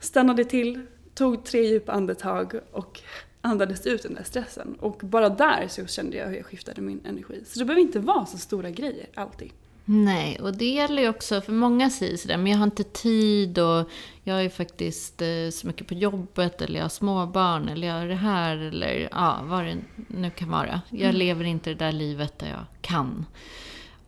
[0.00, 0.80] stannade till,
[1.14, 3.00] tog tre djupa andetag och
[3.40, 4.76] andades ut den där stressen.
[4.80, 7.42] Och bara där så kände jag hur jag skiftade min energi.
[7.46, 9.50] Så det behöver inte vara så stora grejer alltid.
[9.86, 13.58] Nej, och det gäller ju också, för många säger sådär, men jag har inte tid
[13.58, 13.90] och
[14.22, 18.06] jag är faktiskt eh, så mycket på jobbet eller jag har småbarn eller jag har
[18.06, 19.76] det här eller ja, vad det
[20.08, 20.80] nu kan vara.
[20.90, 23.26] Jag lever inte det där livet där jag kan.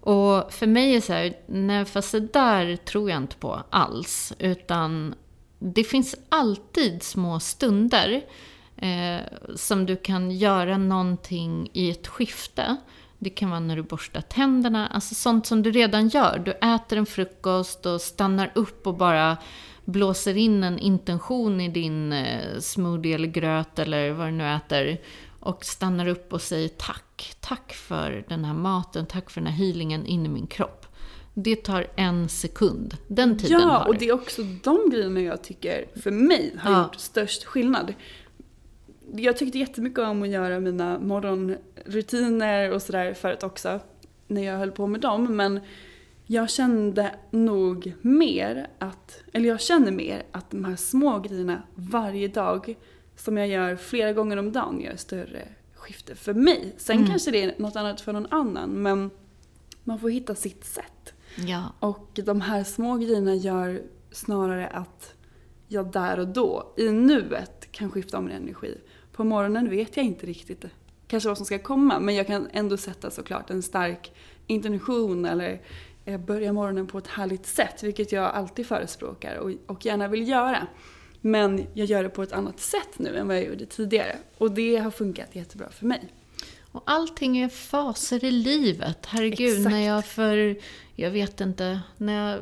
[0.00, 3.62] Och för mig är det så här, nej fast det där tror jag inte på
[3.70, 4.32] alls.
[4.38, 5.14] Utan
[5.58, 8.24] det finns alltid små stunder
[8.76, 9.20] eh,
[9.54, 12.76] som du kan göra någonting i ett skifte.
[13.18, 16.38] Det kan vara när du borstar tänderna, alltså sånt som du redan gör.
[16.38, 19.36] Du äter en frukost och stannar upp och bara
[19.84, 25.00] blåser in en intention i din eh, smoothie eller gröt eller vad du nu äter.
[25.40, 27.36] Och stannar upp och säger tack.
[27.40, 30.85] Tack för den här maten, tack för den här healingen in i min kropp.
[31.38, 32.96] Det tar en sekund.
[33.08, 36.72] Den tiden Ja, har och det är också de grejerna jag tycker, för mig, har
[36.72, 36.82] Ja.
[36.82, 37.94] gjort störst skillnad.
[39.14, 43.80] Jag tyckte jättemycket om att göra mina morgonrutiner och sådär förut också,
[44.26, 45.36] när jag höll på med dem.
[45.36, 45.60] Men
[46.26, 52.28] jag kände nog mer att, eller jag känner mer att de här små grejerna varje
[52.28, 52.76] dag,
[53.16, 56.74] som jag gör flera gånger om dagen, gör större skifte för mig.
[56.76, 59.10] Sen kanske det är något annat för någon annan, men
[59.84, 61.12] man får hitta sitt sätt.
[61.36, 61.72] Ja.
[61.80, 65.14] Och de här små grejerna gör snarare att
[65.68, 68.78] jag där och då, i nuet, kan skifta om min energi.
[69.12, 70.64] På morgonen vet jag inte riktigt
[71.06, 74.12] kanske vad som ska komma, men jag kan ändå sätta såklart en stark
[74.46, 75.60] intention eller
[76.04, 80.28] eh, börja morgonen på ett härligt sätt, vilket jag alltid förespråkar och, och gärna vill
[80.28, 80.66] göra.
[81.20, 84.16] Men jag gör det på ett annat sätt nu än vad jag gjorde tidigare.
[84.38, 86.12] Och det har funkat jättebra för mig.
[86.76, 89.06] Och allting är faser i livet.
[89.06, 89.70] Herregud, Exakt.
[89.70, 90.56] när jag för,
[90.94, 92.40] jag vet inte, när jag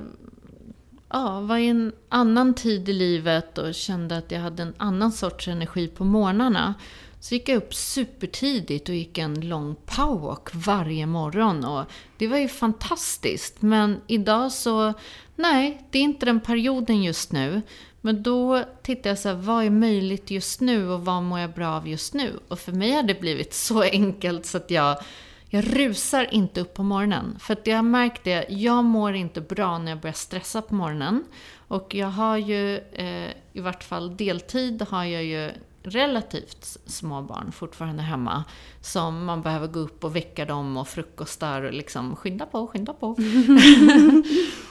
[1.08, 5.12] ja, var i en annan tid i livet och kände att jag hade en annan
[5.12, 6.74] sorts energi på morgnarna.
[7.20, 11.64] Så gick jag upp supertidigt och gick en lång powerwalk varje morgon.
[11.64, 11.84] Och
[12.16, 13.62] det var ju fantastiskt.
[13.62, 14.92] Men idag så,
[15.36, 17.62] nej, det är inte den perioden just nu.
[18.04, 21.50] Men då tittar jag så här, vad är möjligt just nu och vad mår jag
[21.50, 22.40] bra av just nu?
[22.48, 24.96] Och för mig har det blivit så enkelt så att jag,
[25.48, 27.36] jag rusar inte upp på morgonen.
[27.40, 30.74] För att jag har märkt det, jag mår inte bra när jag börjar stressa på
[30.74, 31.24] morgonen.
[31.68, 35.50] Och jag har ju, eh, i vart fall deltid, har jag ju
[35.86, 38.44] relativt små barn fortfarande hemma.
[38.80, 42.92] Som man behöver gå upp och väcka dem och frukostar och liksom skynda på, skynda
[42.92, 43.06] på.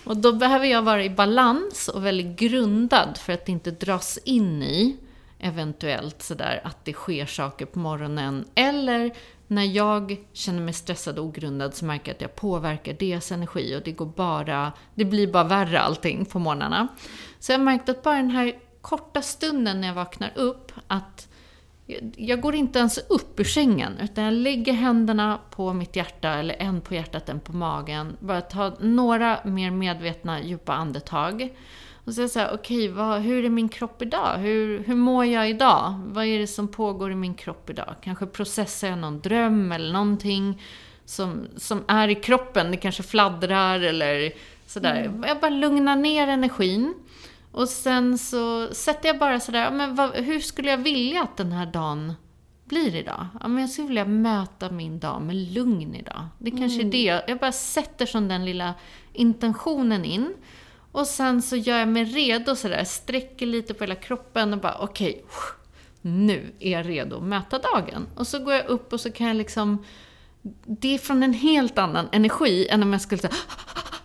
[0.04, 4.64] och då behöver jag vara i balans och väldigt grundad för att inte dras in
[4.64, 4.98] i
[5.40, 8.46] eventuellt sådär att det sker saker på morgonen.
[8.56, 9.12] Eller
[9.48, 13.76] när jag känner mig stressad och ogrundad så märker jag att jag påverkar deras energi
[13.78, 16.88] och det går bara, det blir bara värre allting på morgnarna.
[17.40, 18.54] Så jag har märkt att bara den här
[18.84, 21.28] korta stunden när jag vaknar upp, att
[22.16, 26.56] jag- går inte ens upp ur sängen, utan jag lägger händerna på mitt hjärta, eller
[26.60, 28.18] en på hjärtat, en på magen.
[28.20, 31.50] Bara ta några mer medvetna, djupa andetag.
[32.06, 34.38] Och så här, okej, vad, hur är min kropp idag?
[34.38, 36.02] Hur, hur mår jag idag?
[36.06, 37.96] Vad är det som pågår i min kropp idag?
[38.04, 40.62] Kanske processar jag någon dröm eller någonting
[41.06, 42.72] som, som är i kroppen.
[42.72, 44.32] Det kanske fladdrar eller
[44.68, 45.12] sådär.
[45.28, 46.94] Jag bara lugnar ner energin.
[47.54, 51.52] Och sen så sätter jag bara sådär, men vad, hur skulle jag vilja att den
[51.52, 52.14] här dagen
[52.66, 53.28] blir idag?
[53.42, 56.28] Ja, men jag skulle vilja möta min dag med lugn idag.
[56.40, 57.24] Det kanske är det.
[57.28, 58.74] Jag bara sätter som den lilla
[59.14, 60.34] intentionen in.
[60.92, 64.78] Och sen så gör jag mig redo sådär, sträcker lite på hela kroppen och bara
[64.80, 65.26] okej,
[66.02, 68.08] nu är jag redo att möta dagen.
[68.16, 69.86] Och så går jag upp och så kan jag liksom,
[70.66, 73.34] det är från en helt annan energi än om jag skulle säga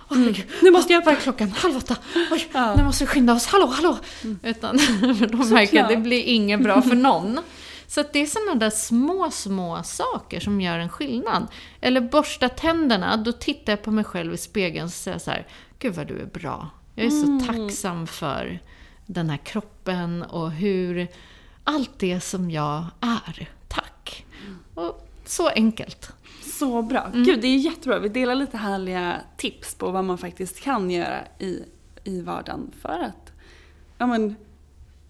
[0.08, 1.50] Herregud, nu måste jag, vad är klockan?
[1.50, 1.96] Halv åtta.
[2.30, 3.46] Oj, nu måste vi skynda oss.
[3.46, 3.98] Hallå, hallå!
[4.42, 4.78] Utan,
[5.18, 7.40] för då märker att det blir inget bra för någon.
[7.86, 11.46] Så det är sådana där små, små saker som gör en skillnad.
[11.80, 15.46] Eller borsta tänderna, då tittar jag på mig själv i spegeln och säger så här,
[15.78, 16.70] Gud vad du är bra.
[16.94, 18.60] Jag är så tacksam för
[19.06, 21.08] den här kroppen och hur
[21.64, 23.48] allt det som jag är.
[23.68, 24.26] Tack.
[24.74, 26.12] Och så enkelt.
[26.58, 27.10] Så bra.
[27.14, 27.98] Gud, det är jättebra.
[27.98, 31.62] Vi delar lite härliga tips på vad man faktiskt kan göra i,
[32.04, 33.32] i vardagen för att
[33.98, 34.34] ja, men,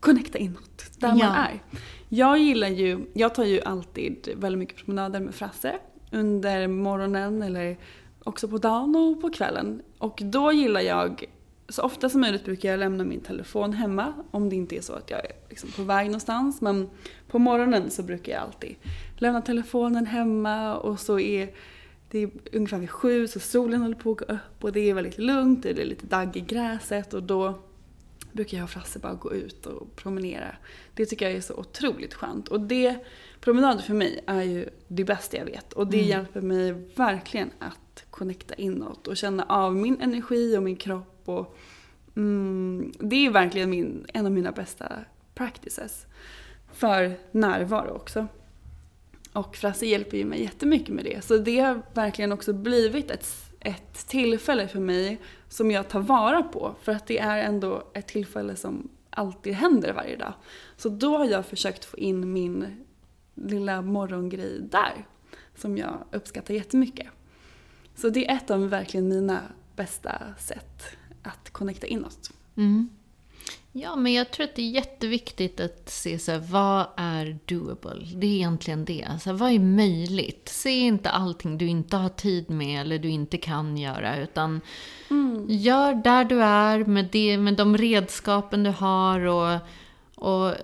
[0.01, 1.35] connecta inåt där man Ja.
[1.35, 1.63] är.
[2.09, 5.79] Jag gillar ju, jag tar ju alltid väldigt mycket promenader med Frasse
[6.13, 7.77] under morgonen eller
[8.25, 9.83] också på dagen och på kvällen.
[9.99, 11.25] Och då gillar jag,
[11.69, 14.93] så ofta som möjligt brukar jag lämna min telefon hemma om det inte är så
[14.93, 16.61] att jag är liksom på väg någonstans.
[16.61, 16.91] Men
[17.29, 18.77] på morgonen så brukar jag alltid
[19.17, 21.51] lämna telefonen hemma och så är
[22.11, 24.95] det är ungefär vid sju så solen håller på att gå upp och det är
[24.95, 27.59] väldigt lugnt, det är lite dagg i gräset och då
[28.33, 30.57] brukar jag och Frasse bara gå ut och promenera.
[30.95, 32.49] Det tycker jag är så otroligt skönt.
[32.49, 32.97] Och det,
[33.41, 35.73] promenader för mig är ju det bästa jag vet.
[35.73, 40.77] Och det hjälper mig verkligen att connecta inåt och känna av min energi och min
[40.77, 41.18] kropp.
[41.29, 41.57] Och,
[42.17, 44.93] mm, det är verkligen min, en av mina bästa
[45.35, 46.07] practices.
[46.73, 48.27] För närvaro också.
[49.33, 51.25] Och Frasse hjälper ju mig jättemycket med det.
[51.25, 53.27] Så det har verkligen också blivit ett,
[53.61, 56.75] ett tillfälle för mig som jag tar vara på.
[56.83, 60.33] För att det är ändå ett tillfälle som alltid händer varje dag.
[60.77, 62.85] Så då har jag försökt få in min
[63.35, 65.07] lilla morgongrej där.
[65.55, 67.07] Som jag uppskattar jättemycket.
[67.95, 69.41] Så det är ett av verkligen mina
[69.77, 70.98] bästa sätt
[71.29, 72.31] att connecta inåt.
[72.57, 72.89] Mm.
[73.73, 78.07] Ja, men jag tror att det är jätteviktigt att se så här, vad är doable?
[78.15, 79.07] Det är egentligen det.
[79.11, 80.49] Alltså, vad är möjligt?
[80.49, 84.17] Se inte allting du inte har tid med eller du inte kan göra.
[84.17, 84.61] Utan
[85.11, 85.47] mm.
[85.49, 89.21] gör där du är med, det, med de redskapen du har.
[89.21, 89.61] Och,
[90.15, 90.55] och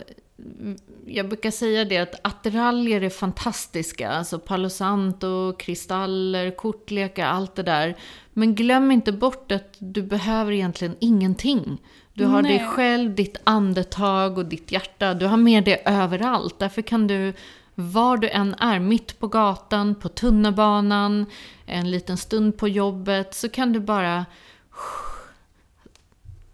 [1.06, 4.10] jag brukar säga det att attiraljer är fantastiska.
[4.10, 7.96] Alltså Palo Santo, kristaller, kortlekar, allt det där.
[8.32, 11.82] Men glöm inte bort att du behöver egentligen ingenting.
[12.14, 12.58] Du har Nej.
[12.58, 15.14] dig själv, ditt andetag och ditt hjärta.
[15.14, 16.58] Du har med det överallt.
[16.58, 17.32] Därför kan du,
[17.74, 21.26] var du än är, mitt på gatan, på tunnelbanan,
[21.66, 24.26] en liten stund på jobbet, så kan du bara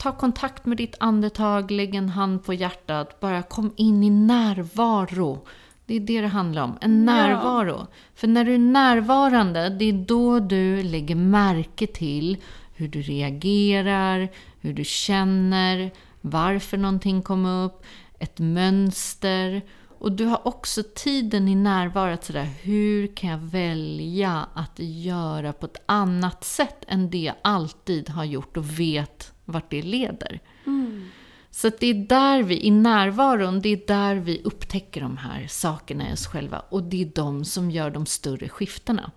[0.01, 5.47] ta kontakt med ditt andetag, lägg en hand på hjärtat, bara kom in i närvaro.
[5.87, 7.77] Det är det det handlar om, en närvaro.
[7.79, 7.87] Ja.
[8.15, 12.37] För när du är närvarande, det är då du lägger märke till
[12.75, 14.29] hur du reagerar,
[14.61, 15.91] hur du känner,
[16.21, 17.85] varför någonting kom upp,
[18.19, 19.63] ett mönster.
[19.99, 25.53] Och du har också tiden i närvaro att sådär, hur kan jag välja att göra
[25.53, 30.41] på ett annat sätt än det jag alltid har gjort och vet vart det leder.
[30.67, 31.09] Mm.
[31.51, 36.11] Så det är där vi, i närvaron, det är där vi upptäcker de här sakerna
[36.11, 36.63] i oss själva.
[36.69, 39.11] Och det är de som gör de större skiftena.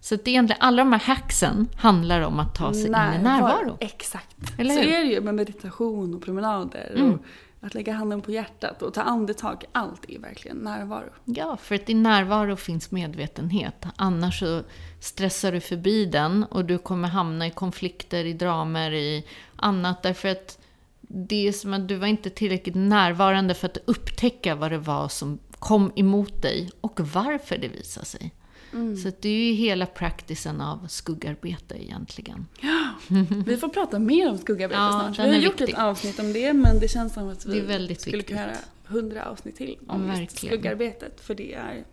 [0.00, 3.14] Så det är egentligen, alla de här hacksen handlar om att ta sig närvaro.
[3.14, 3.76] in i närvaro.
[3.80, 4.36] Exakt.
[4.58, 6.92] Eller så är det ju med meditation och promenader.
[6.96, 7.12] Mm.
[7.12, 7.20] Och
[7.60, 9.64] att lägga handen på hjärtat och ta andetag.
[9.72, 11.10] Allt är verkligen närvaro.
[11.24, 13.86] Ja, för att i närvaro finns medvetenhet.
[13.96, 14.62] Annars så
[15.00, 19.26] stressar du förbi den och du kommer hamna i konflikter, i dramer, i
[19.56, 20.02] annat.
[20.02, 20.58] Därför att
[21.00, 25.08] det är som att du var inte tillräckligt närvarande för att upptäcka vad det var
[25.08, 28.32] som kom emot dig och varför det visade sig.
[28.72, 28.96] Mm.
[28.96, 32.46] Så det är ju hela praktisen av skuggarbete egentligen.
[32.60, 32.94] Ja,
[33.46, 35.26] vi får prata mer om skuggarbete ja, snart.
[35.26, 35.74] Vi har gjort viktig.
[35.74, 38.26] ett avsnitt om det, men det känns som att vi skulle viktigt.
[38.26, 41.20] kunna göra hundra avsnitt till om ja, skuggarbetet.
[41.20, 41.84] För det är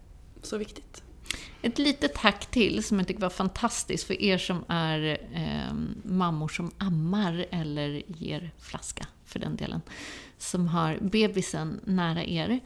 [0.42, 1.04] så viktigt.
[1.66, 6.48] Ett litet hack till som jag tycker var fantastiskt för er som är eh, mammor
[6.48, 9.82] som ammar eller ger flaska för den delen.
[10.38, 12.60] Som har bebisen nära er.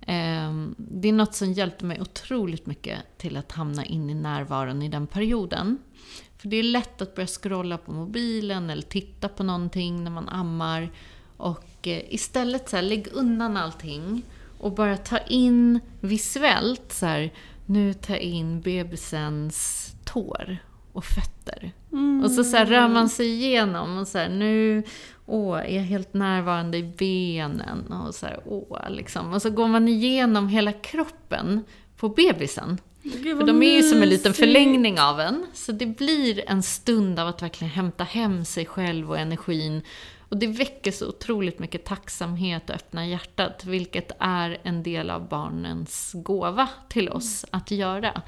[0.00, 4.82] Ehm, det är något som hjälpte mig otroligt mycket till att hamna in i närvaron
[4.82, 5.78] i den perioden.
[6.38, 10.28] För det är lätt att börja scrolla på mobilen eller titta på någonting när man
[10.28, 10.90] ammar.
[11.36, 14.22] Och eh, istället så här, lägg undan allting
[14.58, 17.32] och bara ta in visuellt så här,
[17.66, 20.58] nu jag in bebisens tår
[20.92, 21.72] och fötter.
[21.92, 22.24] Mm.
[22.24, 24.82] Och så, så här, rör man sig igenom och så här, nu
[25.26, 29.32] åh, är jag helt närvarande i benen och så här, åh, liksom.
[29.32, 31.64] Och så går man igenom hela kroppen
[31.96, 32.78] på bebisen.
[33.02, 35.46] Gud, För de är ju som en liten förlängning av en.
[35.54, 39.82] Så det blir en stund av att verkligen hämta hem sig själv och energin.
[40.36, 45.28] Och det väcker så otroligt mycket tacksamhet och öppna hjärtat, vilket är en del av
[45.28, 48.22] barnens gåva till oss att göra.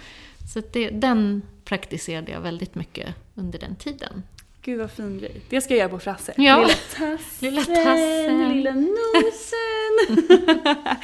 [0.52, 4.22] Så det, den praktiserade jag väldigt mycket under den tiden.
[4.62, 5.40] Gud vad fin grej.
[5.48, 6.34] Det ska jag göra på Frasse.
[6.36, 6.56] Ja.
[6.56, 8.48] Lilla tassen, lilla, tassen.
[8.52, 10.38] lilla nosen.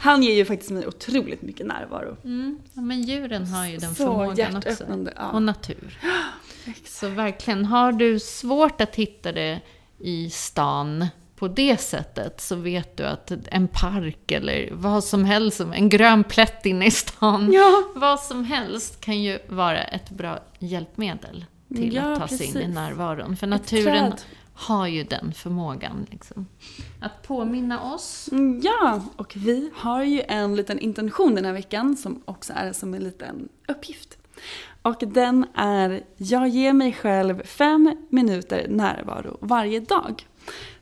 [0.00, 2.16] Han ger ju faktiskt mig otroligt mycket närvaro.
[2.24, 2.58] Mm.
[2.74, 5.10] Ja, men djuren har ju den Så förmågan också.
[5.16, 5.30] Ja.
[5.30, 5.98] Och natur.
[6.84, 9.60] Så verkligen, har du svårt att hitta det
[10.00, 15.60] i stan på det sättet så vet du att en park eller vad som helst,
[15.60, 17.82] en grön plätt inne i stan, ja.
[17.94, 22.52] vad som helst kan ju vara ett bra hjälpmedel till ja, att ta precis.
[22.52, 23.36] sig in i närvaron.
[23.36, 24.12] För naturen
[24.54, 26.06] har ju den förmågan.
[26.10, 26.46] Liksom.
[27.00, 28.28] Att påminna oss.
[28.32, 32.72] Mm, ja, och vi har ju en liten intention den här veckan som också är
[32.72, 34.16] som en liten uppgift.
[34.82, 40.26] Och den är, jag ger mig själv fem minuter närvaro varje dag.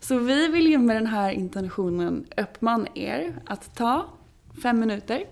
[0.01, 4.07] Så vi vill ju med den här intentionen uppmana er att ta
[4.63, 5.25] fem minuter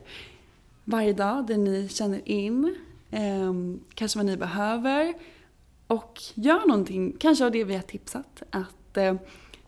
[0.84, 2.76] varje dag där ni känner in
[3.10, 3.52] eh,
[3.94, 5.14] kanske vad ni behöver
[5.86, 8.42] och gör någonting, kanske av det vi har tipsat.
[8.50, 9.14] Att eh,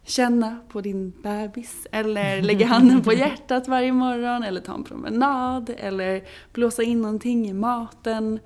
[0.04, 5.70] känna på din bebis eller lägga handen på hjärtat varje morgon eller ta en promenad
[5.78, 8.40] eller blåsa in någonting i maten.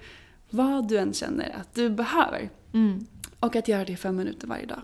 [0.53, 2.50] Vad du än känner att du behöver.
[2.74, 3.07] Mm.
[3.40, 4.82] Och att göra det fem minuter varje dag.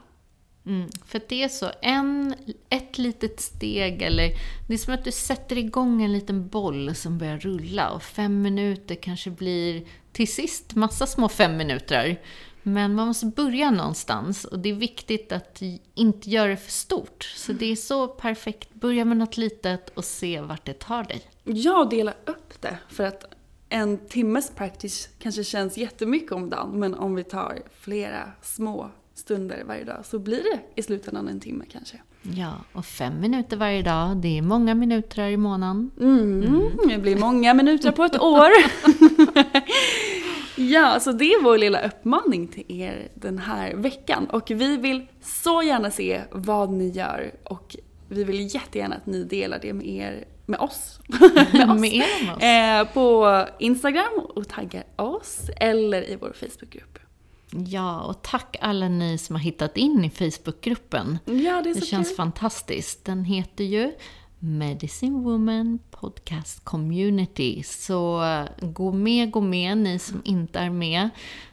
[0.67, 2.35] Mm, för det är så, en,
[2.69, 4.31] ett litet steg eller
[4.69, 8.43] det är som att du sätter igång en liten boll som börjar rulla och fem
[8.43, 12.21] minuter kanske blir till sist massa små fem minuter.
[12.63, 15.63] Men man måste börja någonstans och det är viktigt att
[15.95, 17.25] inte göra det för stort.
[17.37, 18.75] Så det är så perfekt.
[18.75, 21.23] Börja med något litet och se vart det tar dig.
[21.45, 23.25] Jag delar upp det för att
[23.69, 29.65] en timmes practice kanske känns jättemycket om dagen men om vi tar flera små stunder
[29.67, 31.97] varje dag så blir det i slutändan en timme kanske.
[32.23, 35.91] Ja, och fem minuter varje dag, det är många minuter i månaden.
[36.01, 36.89] Mm, mm.
[36.89, 38.49] Det blir många minuter på ett år.
[40.57, 44.27] ja, så det är vår lilla uppmaning till er den här veckan.
[44.27, 47.77] Och vi vill så gärna se vad ni gör och
[48.09, 50.99] vi vill jättegärna att ni delar det med er med oss.
[51.07, 51.81] med oss.
[51.81, 52.43] med oss.
[52.43, 56.99] Eh, på Instagram och taggar oss eller i vår Facebookgrupp.
[57.51, 61.19] Ja, och tack alla ni som har hittat in i Facebookgruppen.
[61.25, 62.17] Ja, det är så Det känns kul.
[62.17, 63.05] fantastiskt.
[63.05, 63.93] Den heter ju
[64.39, 67.63] Medicine Woman Podcast Community.
[67.63, 71.11] Så eh, gå med, gå med, ni som inte är med.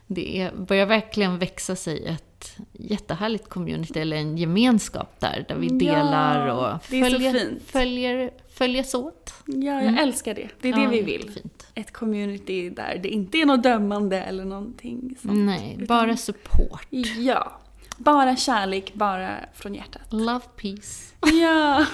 [0.08, 5.68] Det är, börjar verkligen växa sig ett jättehärligt community, eller en gemenskap där, där vi
[5.68, 9.34] delar Ja, och så följer, följer, följes åt.
[9.46, 10.50] Ja, jag älskar det.
[10.62, 11.22] Det är det Ja, vi vill.
[11.22, 11.68] jättefint.
[11.76, 15.34] Ett community där det inte är något dömande eller någonting sånt.
[15.46, 16.88] Nej, Utan- bara support.
[17.18, 17.60] Ja.
[17.98, 20.02] Bara kärlek, bara från hjärtat.
[20.14, 21.16] Love, peace.
[21.22, 21.86] Ja.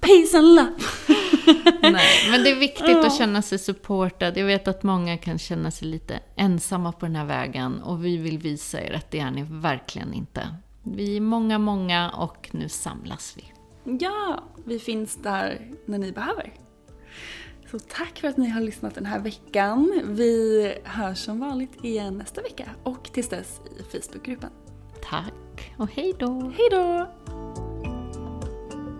[0.00, 0.72] Peace and love.
[1.82, 4.36] Nej, men det är viktigt att känna sig supportad.
[4.36, 8.16] Jag vet att många kan känna sig lite ensamma på den här vägen och vi
[8.16, 10.48] vill visa er att det är ni verkligen inte.
[10.82, 13.44] Vi är många, många och nu samlas vi.
[13.84, 16.52] Ja, vi finns där när ni behöver.
[17.70, 20.02] Så tack för att ni har lyssnat den här veckan.
[20.04, 24.50] Vi hörs som vanligt igen nästa vecka och tills dess i Facebookgruppen.
[25.10, 26.52] Tack och hej då!
[26.56, 27.63] Hej då!